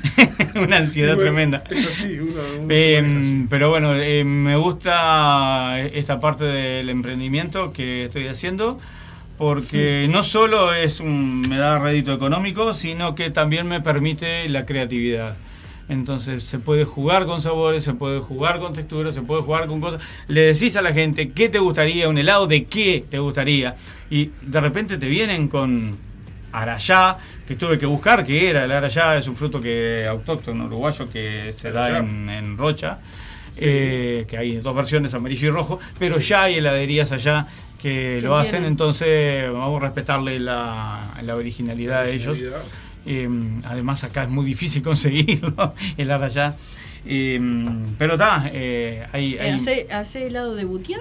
[0.55, 1.63] Una ansiedad bueno, tremenda.
[1.69, 3.45] Es así, uno, uno Eh, así.
[3.49, 8.79] pero bueno, eh, me gusta esta parte del emprendimiento que estoy haciendo
[9.37, 14.65] porque no solo es un, me da rédito económico, sino que también me permite la
[14.65, 15.35] creatividad.
[15.89, 19.81] Entonces se puede jugar con sabores, se puede jugar con texturas, se puede jugar con
[19.81, 20.01] cosas.
[20.27, 23.75] Le decís a la gente qué te gustaría, un helado de qué te gustaría.
[24.09, 25.97] Y de repente te vienen con
[26.51, 27.17] arayá,
[27.47, 28.63] que tuve que buscar qué era.
[28.65, 32.99] El arayá es un fruto que autóctono uruguayo que se da en, en Rocha.
[33.57, 37.47] eh, que hay dos versiones, amarillo y rojo, pero ya hay heladerías allá
[37.81, 38.71] que lo hacen, tienen.
[38.73, 42.37] entonces vamos a respetarle la, la originalidad de ellos.
[43.11, 43.27] Eh,
[43.65, 46.55] además acá es muy difícil conseguirlo, el arayá.
[47.05, 47.39] Eh,
[47.97, 50.99] pero está, eh, hay, Eh, hay ¿Hace, hace helado de butiá?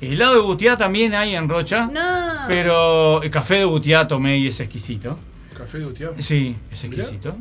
[0.00, 2.00] helado de butiá también hay en Rocha, No.
[2.48, 5.18] pero el café de butiá tomé y es exquisito.
[5.56, 6.10] Café de Utiá.
[6.20, 7.02] Sí, es Mirá.
[7.02, 7.36] exquisito.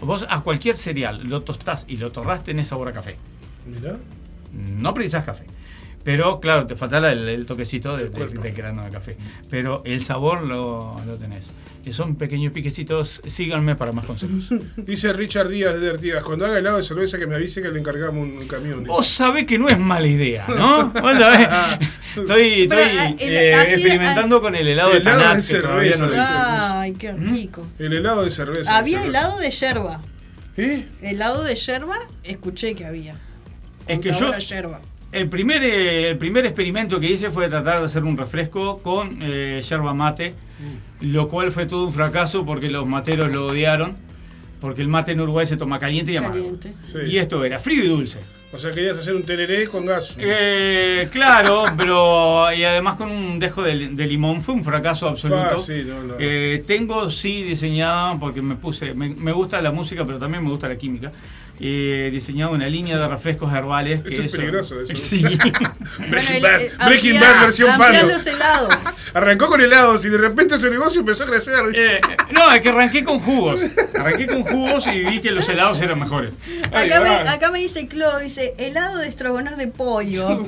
[0.00, 3.16] Vos a cualquier cereal lo tostás y lo torrás tenés sabor a café.
[3.66, 3.96] Mirá.
[4.52, 5.44] No precisás café.
[6.04, 9.16] Pero claro, te falta el, el toquecito de, El de- del grano de café.
[9.50, 11.46] Pero el sabor lo, lo tenés.
[11.86, 13.22] Que son pequeños piquecitos.
[13.28, 14.48] Síganme para más consejos.
[14.76, 17.78] Dice Richard Díaz de Artigas, cuando haga helado de cerveza que me avise que le
[17.78, 18.82] encargamos un, un camión.
[18.82, 20.88] Vos sabés que no es mala idea, ¿no?
[20.90, 21.48] Vos sabés.
[22.16, 25.48] Estoy, Pero, estoy, ah, el- eh, así- experimentando con el helado de Helado de Tanat,
[25.62, 26.80] todavía cerveza, no.
[26.80, 27.64] Ay, qué rico.
[27.78, 28.76] El helado de cerveza.
[28.76, 30.00] Había de helado de yerba.
[30.56, 30.88] ¿Eh?
[31.02, 33.14] Helado de yerba, escuché que había.
[33.86, 34.80] Es que yo, a yerba.
[35.12, 39.18] el primer, eh, el primer experimento que hice fue tratar de hacer un refresco con
[39.22, 40.34] eh, yerba mate,
[41.00, 43.96] lo cual fue todo un fracaso porque los materos lo odiaron,
[44.60, 46.36] porque el mate en Uruguay se toma caliente y amargo.
[46.36, 46.74] Caliente.
[46.82, 46.98] Sí.
[47.08, 48.20] Y esto era frío y dulce.
[48.52, 50.16] O sea, querías hacer un tereré con gas.
[50.18, 55.56] Eh, claro, pero y además con un dejo de, de limón fue un fracaso absoluto.
[55.56, 56.14] Ah, sí, no, no.
[56.18, 60.48] Eh, tengo sí diseñada, porque me puse, me, me gusta la música, pero también me
[60.48, 61.12] gusta la química.
[61.58, 64.02] Eh, diseñado una línea de refrescos herbales.
[64.02, 64.92] Que Eso es peligroso, eso.
[64.96, 65.22] Sí.
[66.10, 68.08] Breaking Bad, eh, Breaking Bad versión palo.
[68.08, 68.74] los helados.
[69.14, 71.54] Arrancó con helados y de repente su negocio empezó a crecer.
[71.74, 72.00] Eh,
[72.32, 73.60] no, es que arranqué con jugos.
[73.98, 76.32] Arranqué con jugos y vi que los helados eran mejores.
[76.72, 80.44] Ay, Acá me, acá me dice Clo, dice helado de estrogonoff de pollo.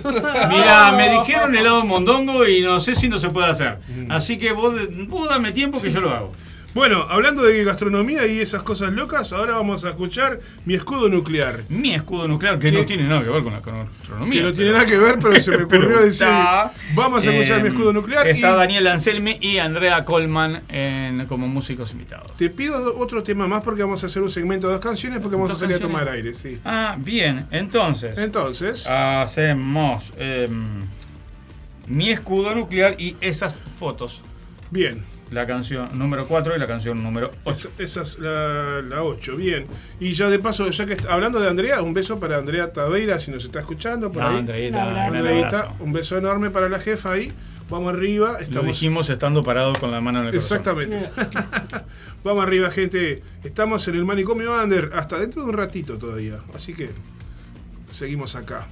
[0.51, 3.79] Mira, me dijeron helado de mondongo y no sé si no se puede hacer.
[4.11, 4.75] Así que vos,
[5.09, 6.33] vos dame tiempo que yo lo hago.
[6.75, 11.63] Bueno, hablando de gastronomía y esas cosas locas, ahora vamos a escuchar mi escudo nuclear.
[11.71, 12.79] Mi escudo nuclear, que ¿Qué?
[12.79, 14.33] no tiene nada que ver con la gastronomía.
[14.35, 16.27] Que no tiene nada que ver, pero se me ocurrió decir.
[16.29, 16.73] está.
[16.95, 18.29] Vamos a escuchar Eh, mi escudo nuclear.
[18.29, 22.37] Está y Daniel Anselmi y Andrea Colman en- como músicos invitados.
[22.37, 25.37] te pido otro tema más porque vamos a hacer un segmento de dos canciones porque
[25.37, 25.97] vamos ¿Dos a salir canciones?
[25.97, 26.61] a tomar aire, sí.
[26.65, 28.17] Ah, bien, entonces.
[28.19, 30.85] Entonces, Hacemos em,
[31.87, 34.21] mi escudo nuclear y esas fotos.
[34.71, 35.03] bien.
[35.31, 37.71] La canción número 4 y la canción número 8.
[37.77, 39.67] Esa, esa es la, la 8, bien.
[40.01, 43.21] Y ya de paso, ya que est- hablando de Andrea, un beso para Andrea Taveira,
[43.21, 44.39] si nos está escuchando por No, ahí.
[44.39, 45.11] Andreita, Un abrazo.
[45.11, 45.77] un Andreita, abrazo.
[45.81, 47.31] un beso enorme para la jefa ahí.
[47.69, 48.33] Vamos arriba.
[48.33, 50.59] Lo Estamos dijimos estando parado con la mano en el corazón.
[50.59, 51.11] Exactamente.
[52.25, 53.23] Vamos arriba, gente.
[53.45, 56.39] Estamos en el manicomio Under hasta dentro de un ratito todavía.
[56.55, 56.89] Así que
[57.91, 58.67] seguimos acá.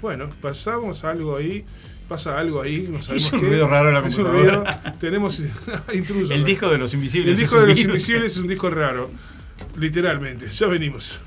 [0.00, 1.64] Bueno, pasamos algo ahí.
[2.12, 2.88] Pasa algo ahí.
[2.92, 3.48] No sabemos Hizo un qué.
[3.48, 4.64] ruido raro la Hizo un ruido.
[5.00, 5.40] Tenemos
[5.94, 6.30] intrusos.
[6.30, 7.28] El disco de los invisibles.
[7.28, 7.90] El es disco de los virus.
[7.90, 9.10] invisibles es un disco raro.
[9.78, 10.50] Literalmente.
[10.50, 11.18] Ya venimos.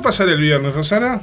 [0.00, 1.20] A pasar el viernes, Rosana?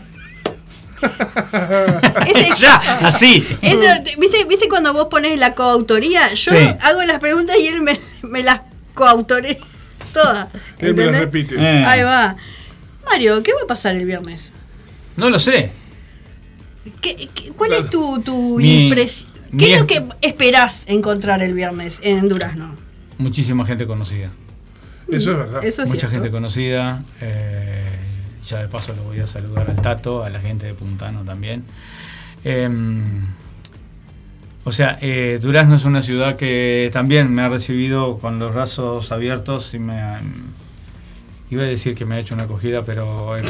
[2.35, 2.75] Ese- ya,
[3.05, 3.45] así.
[3.61, 3.79] Eso,
[4.17, 6.33] ¿viste, ¿Viste cuando vos pones la coautoría?
[6.33, 6.57] Yo Sí.
[6.81, 8.61] hago las preguntas y él me, me las
[8.93, 9.59] coautoré
[10.13, 10.47] todas.
[10.79, 11.21] Él me lo ¿entendés?
[11.21, 11.55] repite.
[11.55, 12.35] Eh, Ahí va.
[13.05, 14.51] Mario, ¿qué va a pasar el viernes?
[15.15, 15.71] No lo sé.
[17.01, 19.31] ¿Qué, qué- cuál es tu, tu Mi- impresión?
[19.51, 22.75] mi ¿Qué es lo que esperás encontrar el viernes en Durazno?
[23.17, 24.29] Muchísima gente conocida.
[25.09, 25.63] Eso es verdad.
[25.63, 26.15] Eso es Mucha cierto.
[26.15, 27.01] gente conocida.
[27.21, 27.97] eh,
[28.48, 31.64] ya de paso lo voy a saludar al Tato, a la gente de Puntano también.
[32.44, 33.26] Em,
[34.64, 39.11] o sea, eh, Durazno es una ciudad que también me ha recibido con los brazos
[39.11, 40.22] abiertos y me ha-
[41.49, 43.44] iba a decir que me ha hecho una acogida, pero eh,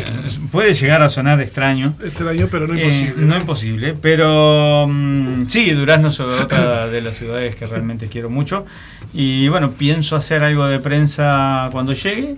[0.52, 1.96] puede llegar a sonar extraño.
[2.04, 3.26] Extraño, pero no Eh, imposible.
[3.26, 8.66] no imposible, pero mm, sí, Durazno es otra de las ciudades que realmente quiero mucho.
[9.14, 12.36] Y bueno, pienso hacer algo de prensa cuando llegue.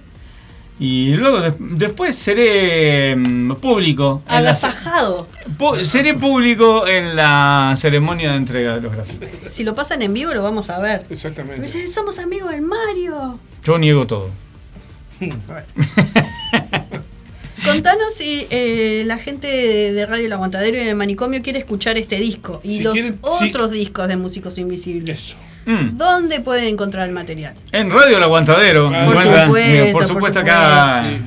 [0.81, 4.23] Y luego de- después seré mm, público.
[4.27, 5.27] Agasajado.
[5.57, 9.29] pu- seré público en la ceremonia de entrega de los grafitis.
[9.49, 11.05] Si lo pasan en vivo lo vamos a ver.
[11.09, 11.59] Exactamente.
[11.59, 13.37] Me dicen, somos amigos del Mario.
[13.63, 14.29] Yo niego todo.
[17.65, 19.47] Contanos si eh, la gente
[19.91, 23.19] de, Radio El Aguantadero y de Manicomio quiere escuchar este disco y Si los quieren-
[23.21, 25.09] otros discos de Músicos Invisibles.
[25.09, 25.35] Eso.
[25.71, 25.97] Mm.
[25.97, 27.53] ¿Dónde pueden encontrar el material?
[27.71, 28.91] En Radio El Aguantadero.
[28.93, 30.39] Ah, por supuesto, eh, por por supuesto supuesto.
[30.39, 31.03] acá.
[31.07, 31.21] Sí.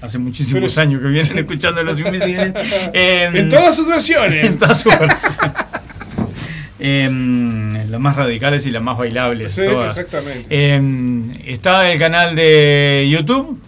[0.00, 2.52] Hace muchísimos Pero- años que vienen escuchando Los Invisibles.
[2.92, 4.46] Em, En todas sus versiones.
[4.46, 5.18] en todas sus versiones.
[6.78, 9.52] Em, las más radicales y las más bailables.
[9.52, 9.96] Sí, todas.
[9.96, 10.46] exactamente.
[10.74, 13.60] Em, está el canal de YouTube,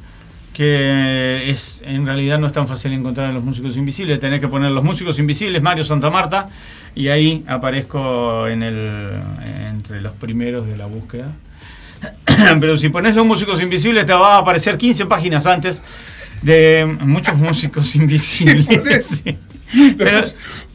[0.60, 4.20] que es en realidad no es tan fácil encontrar a los músicos invisibles.
[4.20, 6.50] Tenés que poner los músicos invisibles, Mario Santa Marta,
[6.94, 9.10] y ahí aparezco en el,
[9.66, 11.32] entre los primeros de la búsqueda.
[12.60, 15.82] Pero si pones los músicos invisibles, te va a aparecer 15 páginas antes
[16.42, 19.22] de muchos músicos invisibles.
[19.72, 19.94] Sí.
[19.96, 20.22] Pero,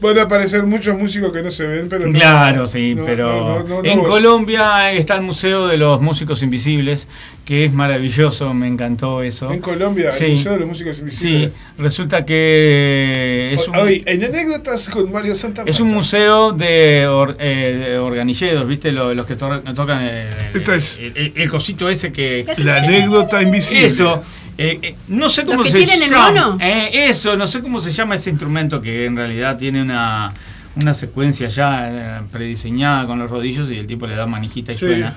[0.00, 2.06] Van a aparecer muchos músicos que no se ven, pero.
[2.06, 4.08] no- Claro, sí, no- pero no- no- no en vos.
[4.08, 7.08] Colombia está el Museo de los Músicos Invisibles,
[7.46, 9.50] que es maravilloso, me encantó eso.
[9.50, 10.24] En Colombia, Sí.
[10.24, 11.56] el Museo de los Músicos Sí, Invisibles.
[11.78, 17.36] resulta que es un, Hoy, en anécdotas con Mario Santa es un museo de, or-
[17.40, 18.92] eh, de organilleros, ¿viste?
[18.92, 22.44] Lo- Los, que to- tocan el, el- Esta es- el- el- el cosito ese que...
[22.58, 23.86] La anécdota invisible.
[23.86, 24.22] Eso.
[24.58, 26.30] Eh, eh, no sé cómo que se tienen el llama.
[26.30, 26.58] mono?
[26.60, 30.28] Eh, eso, no sé cómo se llama ese instrumento que en realidad tiene una,
[30.76, 34.80] una secuencia ya prediseñada con los rodillos y el tipo le da manijita y Sí.
[34.86, 35.14] suena.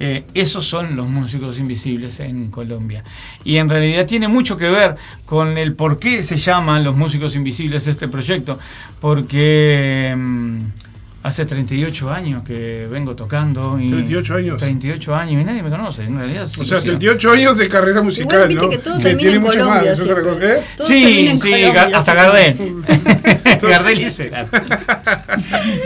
[0.00, 3.02] Eh, esos son los músicos invisibles en Colombia.
[3.42, 4.94] Y en realidad tiene mucho que ver
[5.26, 8.60] con el por qué se llaman los músicos invisibles este proyecto.
[9.00, 10.58] Porque mm,
[11.22, 13.78] hace 38 años que vengo tocando.
[13.78, 14.58] Y 38 años.
[14.58, 16.04] 38 años y nadie me conoce.
[16.04, 16.86] En realidad, O sí, sea, sí.
[16.86, 18.70] 38 años de carrera musical, viste ¿no?
[18.70, 20.62] que todo termina tiene en mucho Colombia más, ¿eh?
[20.80, 22.14] Sí, sí, Colombia, hasta.
[22.14, 22.56] Gardel.
[23.62, 24.06] Gardel y.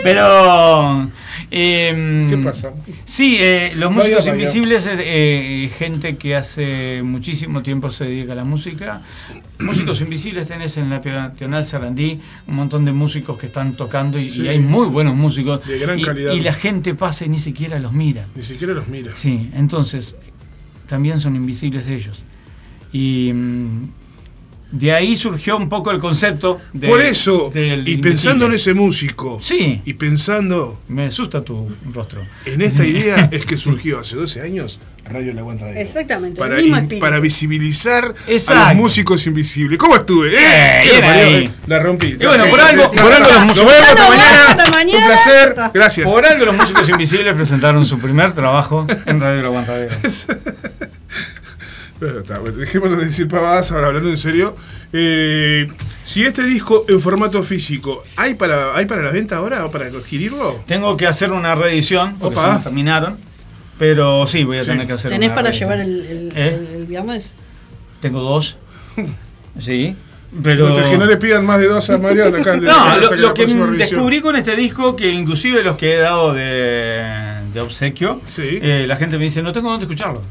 [0.03, 1.09] Pero.
[1.55, 2.73] Em, ¿Qué pasa?
[3.05, 4.33] Sí, eh, los músicos vaya.
[4.33, 9.01] invisibles es eh, gente que hace muchísimo tiempo se dedica a la música.
[9.59, 14.29] Músicos invisibles tenés en la peatonal Sarandí un montón de músicos que están tocando y,
[14.31, 14.41] Sí.
[14.41, 15.65] y hay muy buenos músicos.
[15.67, 16.33] De gran y, calidad.
[16.33, 18.27] y la gente pasa y ni siquiera los mira.
[18.35, 19.11] Ni siquiera los mira.
[19.15, 20.15] Sí, entonces
[20.87, 22.23] también son invisibles ellos.
[22.91, 23.89] Y mm,
[24.73, 28.73] de ahí surgió un poco el concepto de, Por eso, del y pensando en ese
[28.73, 32.21] músico, Sí, y pensando me asusta tu rostro.
[32.45, 35.77] en esta idea, es que surgió hace 12 años Radio La Aguantadero.
[35.79, 37.05] Exactamente, Para, el mismo in- espíritu.
[37.05, 38.15] para visibilizar
[38.47, 39.77] a los músicos invisibles.
[39.77, 40.29] ¿Cómo estuve?
[40.33, 41.49] Eh, ¿Eh?
[41.67, 42.07] La rompí.
[42.19, 42.99] Y bueno, por algo- sí.
[42.99, 44.31] por algo los Nos músicos- vemos hasta Nos mañana.
[44.31, 44.99] vemos hasta mañana.
[44.99, 45.55] Un placer.
[45.73, 46.07] Gracias.
[46.11, 49.93] Por algo los músicos invisibles presentaron su primer trabajo en Radio El Aguantadero.
[52.19, 54.55] Está, dejémonos de decir pavadas, ahora hablando en serio.
[54.91, 55.67] Eh,
[56.03, 59.85] si este disco en formato físico, ¿hay para, ¿hay para la venta ahora o para
[59.85, 60.63] adquirirlo?
[60.67, 62.51] Tengo que hacer una reedición porque Opa.
[62.51, 63.17] se me terminaron.
[63.79, 64.69] Pero sí, voy a Sí.
[64.69, 65.69] tener que hacer ¿Tenés una para reedición.
[65.71, 66.55] llevar el, el, ¿Eh?
[66.69, 67.31] el- el viernes?
[68.01, 68.57] Tengo dos.
[69.59, 69.95] Sí.
[70.41, 70.73] Pero.
[70.89, 74.19] Que no le pidan más de dos a Mario, acá- No, lo, que lo descubrí
[74.19, 77.03] con este disco, que inclusive los que he dado de,
[77.53, 78.41] de obsequio, Sí.
[78.61, 80.23] eh, la gente me dice, no tengo dónde escucharlo.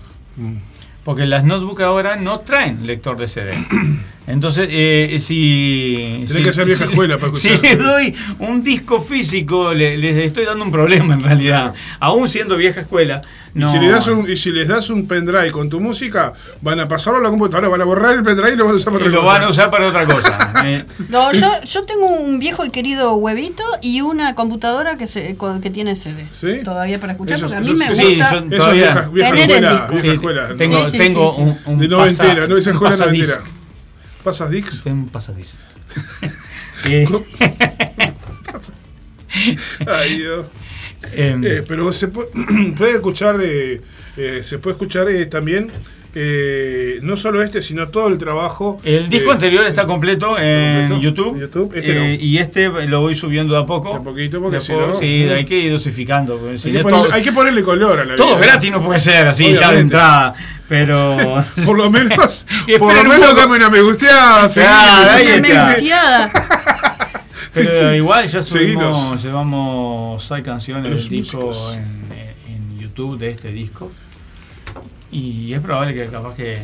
[1.04, 3.54] Porque las notebooks ahora no traen lector de CD.
[4.26, 6.18] Entonces, eh, si...
[6.28, 7.76] Tenés si- que ser vieja si- escuela para Si escuchar.
[7.76, 11.74] les doy un disco físico, le- les estoy dando un problema en realidad.
[11.98, 13.20] Aún siendo vieja escuela,
[13.54, 13.68] no...
[13.68, 16.78] Y, si le das un, y si les das un pendrive con tu música, van
[16.80, 18.92] a pasarlo a la computadora, van a borrar el pendrive y lo van a usar
[18.92, 19.32] para y otra lo cosa.
[19.32, 20.54] van a usar para otra cosa.
[20.66, 20.84] eh.
[21.08, 25.60] No, yo, yo tengo un viejo y querido huevito y una computadora que se con-
[25.60, 26.26] que tiene CD.
[26.32, 26.60] ¿Sí?
[26.64, 28.44] Todavía para escuchar, Eso- porque a mí me sí, gusta.
[28.48, 29.08] yo- Todavía.
[29.12, 29.86] vieja, vieja escuela.
[29.90, 30.48] Vieja Sí, escuela.
[30.56, 31.42] tengo Sí, sí, tengo sí, sí.
[31.66, 33.42] un, un De noventera, no, esa escuela noventera.
[34.22, 34.82] ¿Pasas Dix?
[34.82, 35.56] Tengo un pasadizo.
[36.88, 37.06] Eh,
[39.86, 40.46] Ay, Dios.
[41.12, 42.28] em, Eh, pero se puede,
[42.76, 43.80] puede escuchar, eh,
[44.16, 45.70] eh, se puede escuchar eh, también,
[46.14, 48.80] eh, no solo este, sino todo el trabajo.
[48.84, 51.00] el disco eh, anterior está completo en completo
[51.32, 51.72] YouTube.
[51.74, 52.24] este eh, no.
[52.24, 53.90] Y este lo voy subiendo de a poco.
[53.92, 56.38] De a poquito, porque De a si poco, no- sí, hay que ir dosificando.
[56.58, 58.46] si hay, que ponerle, todo, hay que ponerle color a la todo vida.
[58.46, 60.34] gratis no puede ser así, ya de entrada.
[60.68, 61.44] Pero.
[61.66, 62.46] Por lo menos,
[62.78, 64.48] por lo menos dame una me gusteada.
[64.48, 66.30] Una.
[67.54, 67.84] Pero Sí, sí.
[67.96, 68.96] igual ya Seguinos.
[68.98, 71.52] subimos, llevamos seis canciones Los del disco
[72.48, 73.90] en YouTube de este disco.
[75.12, 76.58] Y es probable que capaz que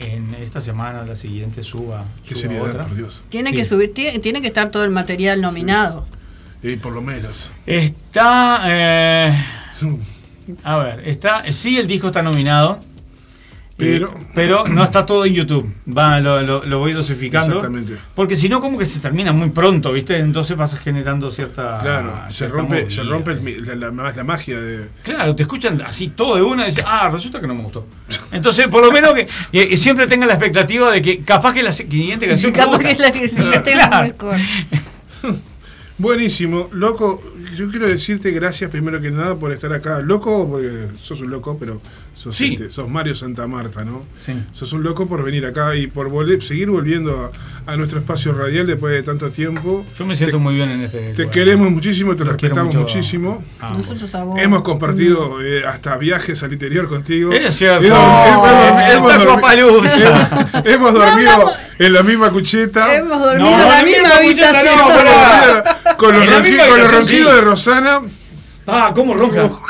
[0.00, 2.84] en esta semana o la siguiente suba, Qué suba seriedad, otra.
[2.86, 3.24] por Dios.
[3.28, 3.56] Tiene Sí.
[3.56, 6.06] que subir, tiene, tiene que estar todo el material nominado.
[6.62, 7.52] Y por lo menos.
[7.66, 8.62] Está.
[8.66, 9.44] eh,
[10.64, 11.50] a ver, está.
[11.52, 12.80] Sí, el disco está nominado.
[13.76, 15.68] Pero- eh, pero no está todo en YouTube.
[15.88, 17.56] Va, lo, lo- lo voy dosificando.
[17.56, 17.96] Exactamente.
[18.14, 20.16] Porque si no, como que se termina muy pronto, ¿viste?
[20.18, 21.80] Entonces vas generando cierta.
[21.80, 24.88] Claro, se cierta rompe, se rompe el la, la- la magia de.
[25.02, 27.86] Claro, te escuchan así todo de una y dices, ah, resulta que no me gustó.
[28.30, 31.62] Entonces, por lo menos que, que- que siempre tenga la expectativa de que capaz que
[31.64, 34.06] la siguiente canción Capaz que es la que siguiente Claro.
[34.06, 34.36] mejor.
[35.98, 37.22] Buenísimo, loco.
[37.56, 40.00] Yo quiero decirte gracias primero que nada por estar acá.
[40.00, 41.80] Loco, porque sos un loco, pero
[42.14, 42.54] sos, Sí.
[42.54, 44.04] este, sos Mario Santa Marta, ¿no?
[44.24, 44.32] Sí.
[44.52, 47.30] Sos un loco por venir acá y por volver, seguir volviendo
[47.66, 49.84] a, a nuestro espacio radial después de tanto tiempo.
[49.98, 51.30] Yo me siento Te- muy bien en este Te lugar.
[51.34, 53.42] queremos muchísimo, te Los respetamos mucho muchísimo.
[53.60, 53.72] a.
[53.72, 54.40] Nosotros a vos.
[54.40, 57.32] Hemos compartido eh, hasta viajes al interior contigo.
[57.32, 57.84] Es cierto.
[60.64, 62.94] Hemos, dormido en la misma cucheta.
[62.96, 64.78] Hemos dormido No, en la misma habitación.
[64.78, 65.73] no.
[65.96, 67.36] Con los, ronqui- misma con los habitación, ronquidos sí.
[67.36, 68.00] de Rosana.
[68.66, 69.50] Ah, ¿cómo ronca?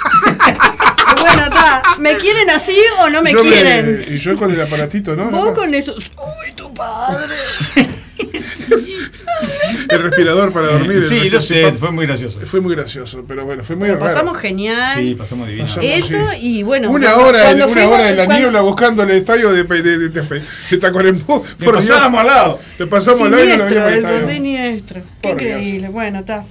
[1.20, 1.82] Bueno, está.
[1.98, 4.04] ¿Me quieren así o no me Yo quieren?
[4.08, 5.30] y yo con el aparatito, ¿no?
[5.30, 5.94] Vos con eso.
[5.94, 7.34] Uy, tu padre.
[9.90, 10.98] El respirador para dormir.
[10.98, 12.38] el Sí, lo sé, fue muy gracioso.
[12.46, 14.00] Fue muy gracioso, pero bueno, fue muy raro.
[14.00, 14.98] pasamos genial.
[14.98, 15.66] Sí, pasamos divino.
[15.66, 15.84] Pasamos.
[15.86, 16.38] Eso sí.
[16.58, 16.90] y bueno.
[16.90, 19.82] Una cuando- hora, una fuimos- hora en la cuando- niebla buscando el estadio de, de,
[19.82, 21.42] de, de, de- de Tacuarembó.
[21.58, 22.60] Le pasábamos al lado.
[22.78, 25.02] Le pasamos al lado y no lo Siniestro, habíamos eso, siniestro.
[25.22, 25.88] Qué increíble.
[25.88, 26.44] Bueno, está.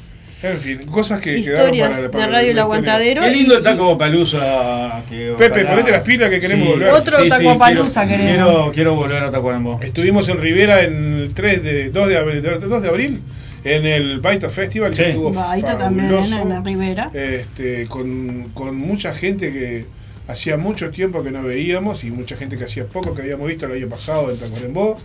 [0.43, 2.59] En fin, cosas que Historias quedaron para, para de Radio El.
[2.59, 3.21] Aguantadero.
[3.21, 5.01] Qué lindo y- el taco palusa.
[5.09, 6.89] que Pepe, ojalá- ponete las pilas que queremos volver.
[6.89, 8.47] Otro Tacuapalooza quiero, queremos.
[8.47, 9.79] quiero, quiero volver a Tacuarembó.
[9.81, 13.21] Estuvimos en Rivera en el 3 de 2 de abril, 2 de abril
[13.63, 15.03] en el Baito Festival, que Sí.
[15.11, 16.41] estuvo Baito también fabuloso.
[16.41, 17.11] en la Ribera.
[17.13, 19.85] este, con, con mucha gente que
[20.27, 23.65] hacía mucho tiempo que no veíamos y mucha gente que hacía poco que habíamos visto
[23.65, 24.97] el año pasado en Tacuarembó.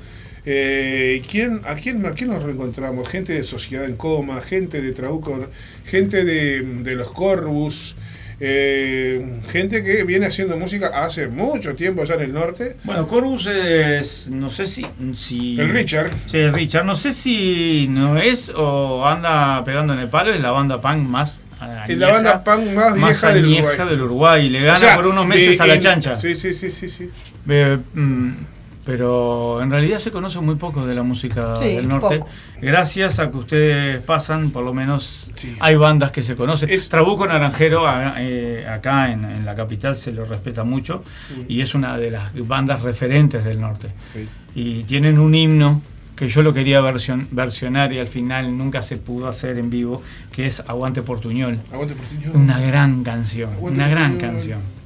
[0.50, 3.06] Eh, ¿quién, a, quién, ¿A quién nos reencontramos?
[3.06, 5.46] Gente de Sociedad en Coma, gente de Trabuco,
[5.84, 7.96] gente de, de los Corvus,
[8.40, 12.76] eh, gente que viene haciendo música hace mucho tiempo allá en el norte.
[12.84, 14.28] Bueno, Corvus es.
[14.30, 14.86] No sé si.
[15.14, 16.10] si El Richard.
[16.26, 16.86] Sí, el Richard.
[16.86, 20.32] No sé si no es o anda pegando en el palo.
[20.32, 21.40] Es la banda punk más.
[21.88, 23.76] Es la banda punk más vieja del Uruguay.
[23.90, 24.48] del Uruguay.
[24.48, 26.16] Le gana O sea, por unos meses de- a la en- chancha.
[26.16, 27.10] Sí, sí, sí, sí, sí.
[27.50, 28.30] Eh, mm,
[28.88, 32.20] pero en realidad se conoce muy poco de la música Sí, del norte.
[32.20, 32.30] poco.
[32.62, 35.54] Gracias a que ustedes pasan, por lo menos Sí.
[35.60, 36.70] hay bandas que se conocen.
[36.70, 41.04] Es- Trabuco Naranjero, a- eh, acá en, en la capital, se lo respeta mucho
[41.48, 43.88] y es una de las bandas referentes del norte.
[44.14, 44.26] Sí.
[44.54, 45.82] Y tienen un himno
[46.16, 50.00] que yo lo quería version- versionar y al final nunca se pudo hacer en vivo,
[50.32, 51.58] que es Aguante Portuñol.
[51.70, 51.94] Aguante.
[52.32, 54.32] Una gran canción, Aguante una gran Portuñol.
[54.34, 54.77] canción.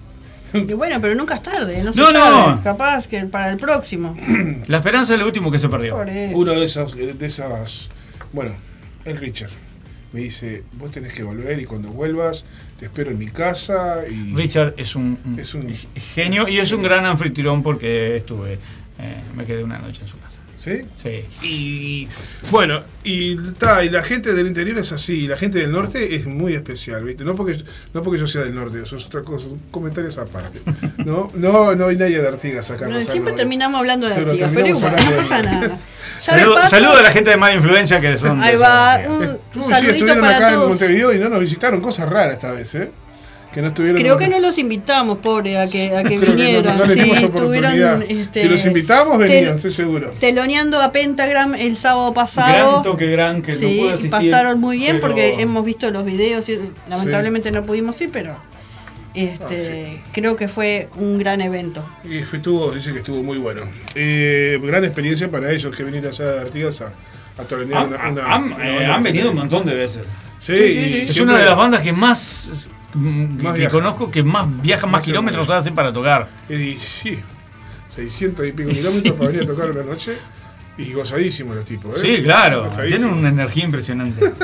[0.69, 1.83] Y bueno, pero nunca es tarde.
[1.83, 2.21] No, se No, no.
[2.21, 2.63] sabe.
[2.63, 4.17] Capaz que para el próximo.
[4.69, 5.97] La esperanza es lo último que se perdió.
[5.97, 6.37] Por eso.
[6.37, 7.89] Uno de esas, de esas,
[8.33, 8.53] bueno,
[9.05, 9.51] el Richard
[10.13, 12.45] me dice, vos tenés que volver y cuando vuelvas
[12.79, 15.73] te espero en mi casa y Richard es un, Es un-
[16.15, 18.59] genio y es un gran anfitrión porque estuve, eh,
[19.35, 20.32] me quedé una noche en su casa.
[20.63, 20.83] ¿Sí?
[21.03, 21.25] Sí.
[21.43, 22.09] Y
[22.51, 26.15] bueno, y, ta, y la gente del interior es así, y la gente del norte
[26.15, 27.25] es muy especial, ¿viste?
[27.25, 27.63] No porque,
[27.93, 30.61] no porque yo sea del norte, eso es otra cosa, son comentarios aparte.
[31.03, 32.87] No, no, no hay nadie de Artigas acá.
[32.87, 35.79] No, siempre terminamos hablando de Artigas, pero igual, no pasa nada.
[36.19, 38.39] Saludo, paso, saludo a la gente de mala influencia que son.
[38.41, 40.69] de Ahí va, un, un sí, estuvieron para acá en.
[40.69, 42.91] Montevideo y no nos visitaron, cosas raras esta vez, ¿eh?
[43.53, 46.87] Que no estuvieron Creo que no los invitamos, pobre, a que, a que no- no
[46.87, 50.11] sí, estuvieron este, si los invitamos, venían, estoy seguro.
[50.19, 52.83] teloneando a Pentagram el sábado Gran pasado.
[52.83, 54.11] toque gran que no sí, asistir.
[54.11, 56.59] pasaron muy bien pero- porque hemos visto los videos y
[56.89, 58.39] lamentablemente no pudimos ir, pero
[59.15, 61.85] este, Ah, creo que fue un gran evento.
[62.05, 63.63] Y fue- estuvo, dice que estuvo muy bueno.
[63.95, 66.93] Eh, gran experiencia para ellos que vinieron allá de Artigas a,
[67.39, 70.03] a tolerar Han, una, una- han- una eh, han venido un montón de veces.
[70.41, 70.99] Sí, Sí, sí, y sí.
[71.09, 72.49] Es siempre- una de las bandas que más,
[72.95, 73.73] mm, que viaja.
[73.73, 76.29] conozco que más viajan, más Más kilómetros hacen para tocar.
[76.49, 77.19] Y sí,
[77.89, 80.17] 600 y pico kilómetros para venir a tocar una noche.
[80.79, 82.17] Y gozadísimo los tipos, ¿eh?
[82.17, 82.71] Sí, claro.
[82.87, 84.33] Tienen una energía impresionante.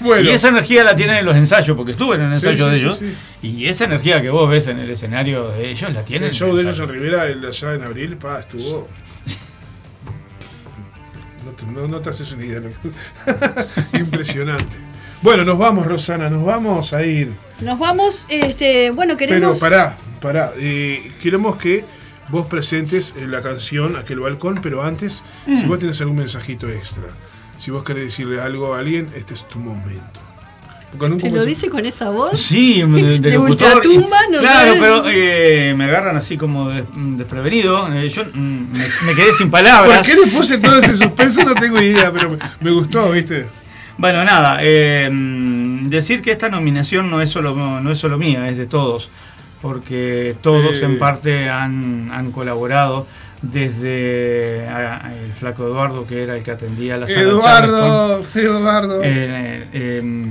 [0.00, 2.66] Bueno, Y esa energía la tienen en los ensayos, porque estuve en el Sí, ensayo
[2.66, 2.98] sí, de sí, ellos.
[3.40, 3.42] sí.
[3.42, 6.28] Y esa energía que vos ves en el escenario de ellos la tienen.
[6.28, 6.88] el show de el ellos en.
[6.88, 8.88] Rivera, el allá en abril, pa, estuvo.
[11.44, 12.60] No te, no- no te haces una idea.
[13.94, 14.76] Impresionante.
[15.22, 17.32] Bueno, nos vamos, Rosana, nos vamos a ir.
[17.60, 19.58] Nos vamos, este, bueno, Pero queremos.
[19.58, 20.52] pará, pará.
[20.58, 21.84] eh, queremos que
[22.28, 27.04] vos presentes eh, la canción Aquel Balcón, pero antes, si vos tenés algún mensajito extra,
[27.58, 30.20] si vos querés decirle algo a alguien, este es tu momento.
[31.20, 32.40] ¿Te lo dice con esa voz?
[32.40, 33.74] Sí, de, De locutor.
[33.76, 34.80] ultratumba, ¿no Claro, sabes?
[34.80, 37.92] pero eh, me agarran así como des- desprevenido.
[37.92, 39.98] Eh, yo mm, me, me quedé sin palabras.
[39.98, 41.42] ¿Por qué le puse todo ese suspenso?
[41.44, 43.46] No tengo idea, pero me, me gustó, ¿viste?
[43.98, 45.10] Bueno, nada, eh,
[45.82, 49.10] decir que esta nominación no es solo, no es solo mía, es de todos,
[49.60, 50.84] porque todos Eh.
[50.84, 53.06] en parte han, han colaborado
[53.42, 59.02] desde ah, el flaco Eduardo, que era el que atendía la sala Eduardo, Eduardo.
[59.02, 60.26] Charleston, eh, eh,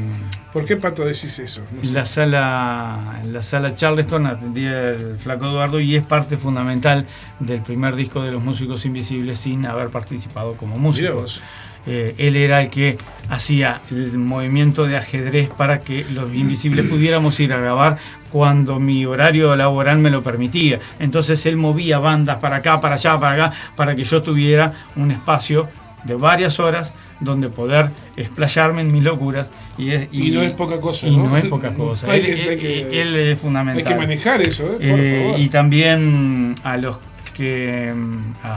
[0.54, 1.62] ¿Por qué Pato decís eso?
[1.72, 1.94] No sé.
[1.94, 7.06] la sala, la sala Charleston atendía el flaco Eduardo y es parte fundamental
[7.40, 11.14] del primer disco de los músicos invisibles sin haber participado como Mirá músico.
[11.14, 11.44] vos.
[11.90, 12.98] Eh, él era el que
[13.30, 17.98] hacía el movimiento de ajedrez para que los invisibles pudiéramos ir a grabar
[18.32, 20.80] cuando mi horario laboral me lo permitía.
[21.00, 25.12] Entonces él movía bandas para acá, para allá, para acá, para que yo tuviera un
[25.12, 25.70] espacio
[26.04, 29.50] de varias horas donde poder explayarme en mis locuras.
[29.78, 31.30] Y, es- Y no es poca cosa, Y ¿no?
[31.30, 32.12] no, es poca cosa.
[32.12, 33.86] Hay él, que- hay él- que- él es fundamental.
[33.88, 34.76] Hay que manejar eso, ¿eh?
[34.90, 35.40] Por Eh, favor.
[35.40, 37.00] y también a los
[37.38, 38.48] que mm, a-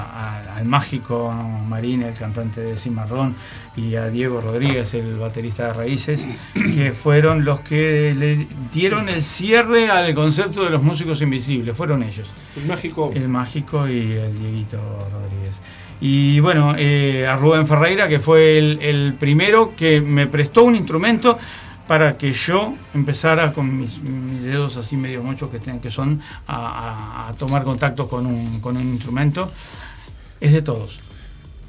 [0.53, 1.31] a- al mágico
[1.69, 3.35] Marín, el cantante de Cimarrón,
[3.77, 9.23] y a Diego Rodríguez, el baterista de Raíces, que fueron los que le dieron el
[9.23, 13.11] cierre al concepto de los músicos invisibles, fueron ellos, El mágico.
[13.15, 14.79] el mágico y el Dieguito
[15.13, 15.57] Rodríguez.
[16.03, 20.75] Y bueno, eh, a Rubén Ferreira, que fue el, el primero que me prestó un
[20.75, 21.39] instrumento
[21.91, 26.21] para que yo empezara con mis, mis dedos así medio mochos que, ten- que son
[26.47, 29.51] a, a- a tomar contacto con un, con un instrumento.
[30.41, 30.97] Es de todos.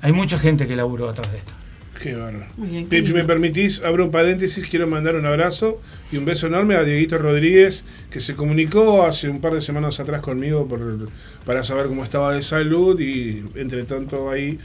[0.03, 1.53] Hay mucha gente que laburó atrás de esto.
[1.99, 2.45] Qué bárbaro.
[2.55, 5.81] Muy bien, qué Si me permitís, abro un paréntesis, quiero mandar un abrazo
[6.11, 9.99] y un beso enorme a Dieguito Rodríguez, que se comunicó hace un par de semanas
[9.99, 11.09] atrás conmigo por,
[11.47, 14.59] para saber cómo estaba de salud y entre tanto ahí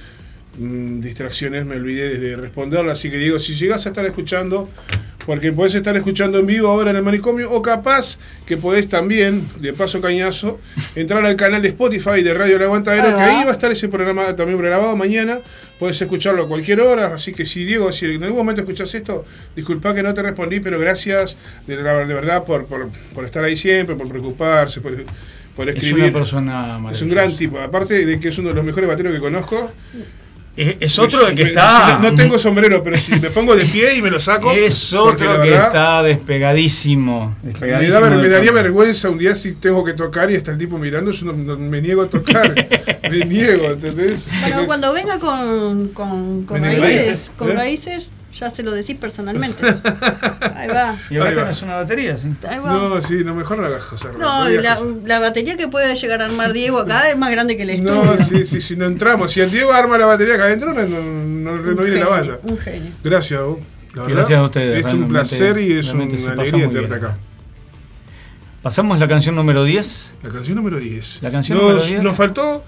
[0.58, 4.68] mm, distracciones me olvidé de responderle, así que digo, si llegás a estar escuchando,
[5.26, 9.46] porque podés estar escuchando en vivo ahora en el manicomio, o capaz que podés también,
[9.60, 10.60] de paso cañazo,
[10.94, 13.88] entrar al canal de Spotify de Radio El Aguantadero, que ahí va a estar ese
[13.88, 15.40] programa también grabado mañana,
[15.78, 19.24] podés escucharlo a cualquier hora, así que si Diego, si en algún momento escuchás esto,
[19.56, 21.36] disculpa que no te respondí, pero gracias
[21.66, 21.82] de, de
[22.14, 24.94] verdad por, por, por estar ahí siempre, por preocuparse, por,
[25.56, 26.04] por Es escribir.
[26.04, 27.14] una persona Es un maravillosa.
[27.14, 29.72] gran tipo, aparte de que es uno de los mejores bateros que conozco.
[30.56, 31.98] Es, es otro de que Me- está.
[32.02, 34.50] No, no tengo sombrero, pero si me pongo de pie y me lo saco.
[34.52, 37.36] Es otro que verdad, está despegadísimo.
[37.60, 40.78] Me, da me daría vergüenza un día si tengo que tocar y está el tipo
[40.78, 42.54] mirando, yo no, no- me niego a tocar.
[43.10, 44.24] me niego, ¿entendés?
[44.40, 47.32] Bueno, cuando venga con, con, con ¿Viene raíces, raíces?
[47.36, 47.54] con ¿Eh?
[47.54, 49.66] raíces, ya se lo decís personalmente.
[50.54, 50.96] Ahí va.
[51.10, 51.32] Y va.
[51.32, 52.34] tenés una batería, sí.
[52.48, 52.72] Ahí va.
[52.72, 54.12] No, sí, no, mejor hagas cosas.
[54.18, 57.62] No, la, la batería que puede llegar a armar Diego acá es más grande que
[57.62, 58.04] el estudio.
[58.04, 59.32] No, sí, sí, sí, no entramos.
[59.32, 62.38] Si el Diego arma la batería acá adentro, no, no, no, viene la banda.
[62.42, 62.92] Un genio.
[63.02, 63.58] Gracias, vos.
[63.94, 67.18] La verdad, Gracias a ustedes, Es un placer y es una alegría tenerte acá.
[68.60, 70.12] Pasamos la canción número 10.
[70.22, 71.22] La canción número 10.
[71.22, 72.02] La canción nos, número 10.
[72.02, 72.64] Nos faltó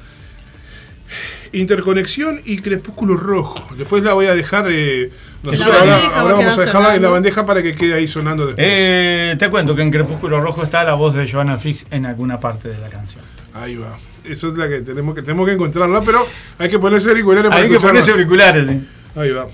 [1.52, 3.66] Interconexión y Crepúsculo Rojo.
[3.76, 4.66] Después la voy a dejar.
[4.68, 5.10] Eh,
[5.42, 8.66] nosotros ahora, bandeja vamos a dejarla en la bandeja para que quede ahí sonando después.
[8.68, 12.40] Eh, te cuento que en Crepúsculo Rojo está la voz de Joanna Fix en alguna
[12.40, 13.22] parte de la canción.
[13.54, 13.96] Ahí va.
[14.24, 16.26] Eso es la que tenemos que tenemos que encontrarla, pero
[16.58, 18.66] hay que ponerse auriculares para Hay que ponerse auriculares.
[18.68, 18.88] sí.
[19.16, 19.46] Ahí va.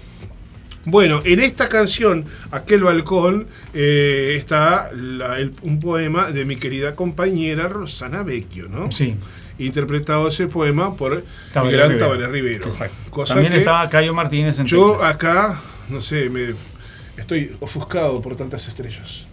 [0.87, 6.95] Bueno, en esta canción, Aquel Balcón, eh, está la- el- un poema de mi querida
[6.95, 8.91] compañera Rosana Vecchio, ¿no?
[8.93, 9.17] Sí.
[9.59, 11.23] Interpretado ese poema por
[11.53, 12.07] Tabaré el gran Rivero.
[12.07, 12.65] Tabaré Rivero.
[12.67, 12.97] Exacto.
[13.11, 15.15] Cosa También que estaba Cayo Martínez en yo Texas.
[15.15, 16.55] acá, no sé, me
[17.17, 19.27] estoy ofuscado por tantas estrellas.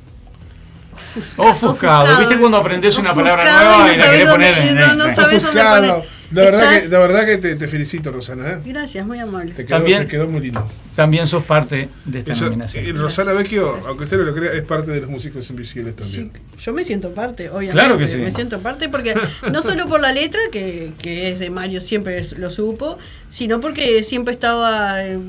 [1.37, 2.17] Ofuscado.
[2.19, 5.37] ¿Viste cuando aprendes una palabra nueva y la querés poner en no, no sabes dónde
[5.37, 5.87] Ofuscado.
[5.99, 6.21] poner.
[6.31, 8.51] La verdad, que, la verdad que te, te felicito, Rosana.
[8.51, 8.57] ¿eh?
[8.63, 9.53] Gracias, muy amable.
[9.53, 10.65] Te, quedó, También- te quedó muy lindo.
[10.95, 12.85] También sos parte de esta nominación.
[12.85, 16.31] eh, Rosana Vecchio, aunque usted no lo crea, es parte de los músicos invisibles también.
[16.57, 17.73] Yo me siento parte, obviamente.
[17.73, 18.15] Claro que sí.
[18.17, 19.13] Me siento parte porque
[19.51, 22.97] no solo por la letra, que, que es de Mario, siempre lo supo,
[23.29, 25.19] sino porque siempre estaba eh,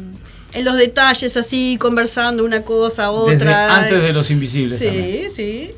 [0.53, 3.77] en los detalles así, conversando una cosa, Desde otra.
[3.79, 4.79] antes de Los Invisibles.
[4.79, 5.33] Sí, también.
[5.33, 5.71] sí.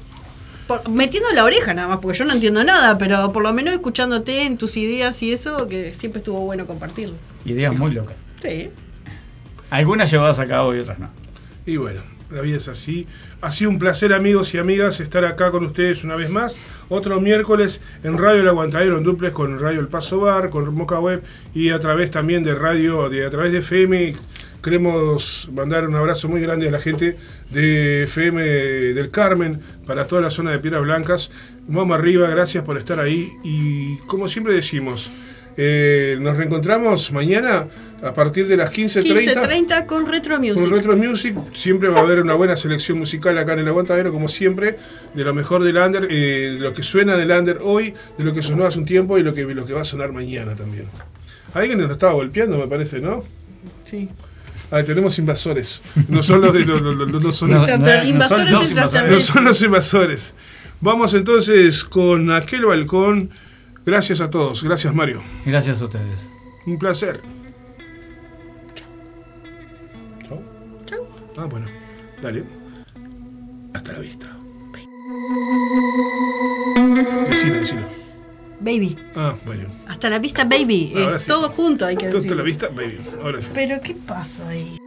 [0.67, 3.75] por- metiendo la oreja nada más, porque yo no entiendo nada, pero por lo menos
[3.75, 7.15] escuchándote en tus ideas y eso, que siempre estuvo bueno compartirlo.
[7.45, 8.17] Ideas muy locas.
[8.43, 8.71] Sí.
[9.71, 11.11] Algunas llevadas a cabo y otras no.
[11.67, 13.07] Y bueno, la vida es así.
[13.41, 16.59] Ha sido un placer, amigos y amigas, estar acá con ustedes una vez más.
[16.89, 20.99] Otro miércoles en Radio El Aguantadero, en duplex con Radio El Paso Bar, con Moca
[21.01, 21.23] Web
[21.55, 24.17] y a través también de radio, de, a través de FM.
[24.65, 27.19] Queremos mandar un abrazo muy grande a la gente
[27.51, 28.43] de FM
[28.95, 31.31] del Carmen, para toda la zona de Piedras Blancas.
[31.69, 33.31] Vamos arriba, gracias por estar ahí.
[33.45, 35.11] Y como siempre decimos,
[35.59, 37.69] eh, nos reencontramos mañana
[38.03, 39.35] a partir de las 15.30.
[39.35, 40.55] 15.30 con Retro Music.
[40.55, 44.13] Con Retro Music siempre va a haber una buena selección musical acá en el Aguantadero,
[44.13, 44.79] como siempre,
[45.13, 48.33] de lo mejor del under, eh, de lo que suena del under hoy, de lo
[48.33, 50.87] que sonó hace un tiempo y lo que, lo que va a sonar mañana también.
[51.53, 53.25] Alguien nos estaba golpeando, me parece, ¿no?
[53.85, 54.09] Sí.
[54.77, 55.81] Ah, tenemos invasores.
[56.09, 58.63] No son los de los, los- los- no son No, los- invasores son los no
[58.63, 59.23] extraterrestres.
[59.25, 60.35] son los invasores.
[60.81, 63.31] Vamos entonces con aquel balcón.
[63.87, 64.65] Gracias a todos.
[64.65, 65.23] Gracias, Mario.
[65.47, 66.19] Gracias a ustedes.
[66.67, 67.21] Un placer.
[70.29, 70.43] Chau.
[70.87, 71.07] Chau.
[71.37, 71.67] Ah, bueno.
[72.23, 72.45] Dale.
[73.75, 74.27] Hasta la vista.
[77.29, 78.04] Decilo, decilo.
[78.65, 78.97] Baby.
[79.15, 79.69] Ah, bueno.
[79.87, 80.93] Hasta la vista, baby.
[80.97, 81.29] Ahora es sí.
[81.29, 82.35] todo junto, hay que Hasta decir.
[82.35, 82.99] la vista, baby.
[83.23, 83.49] Ahora sí.
[83.53, 84.79] Pero, ¿qué pasa ahí?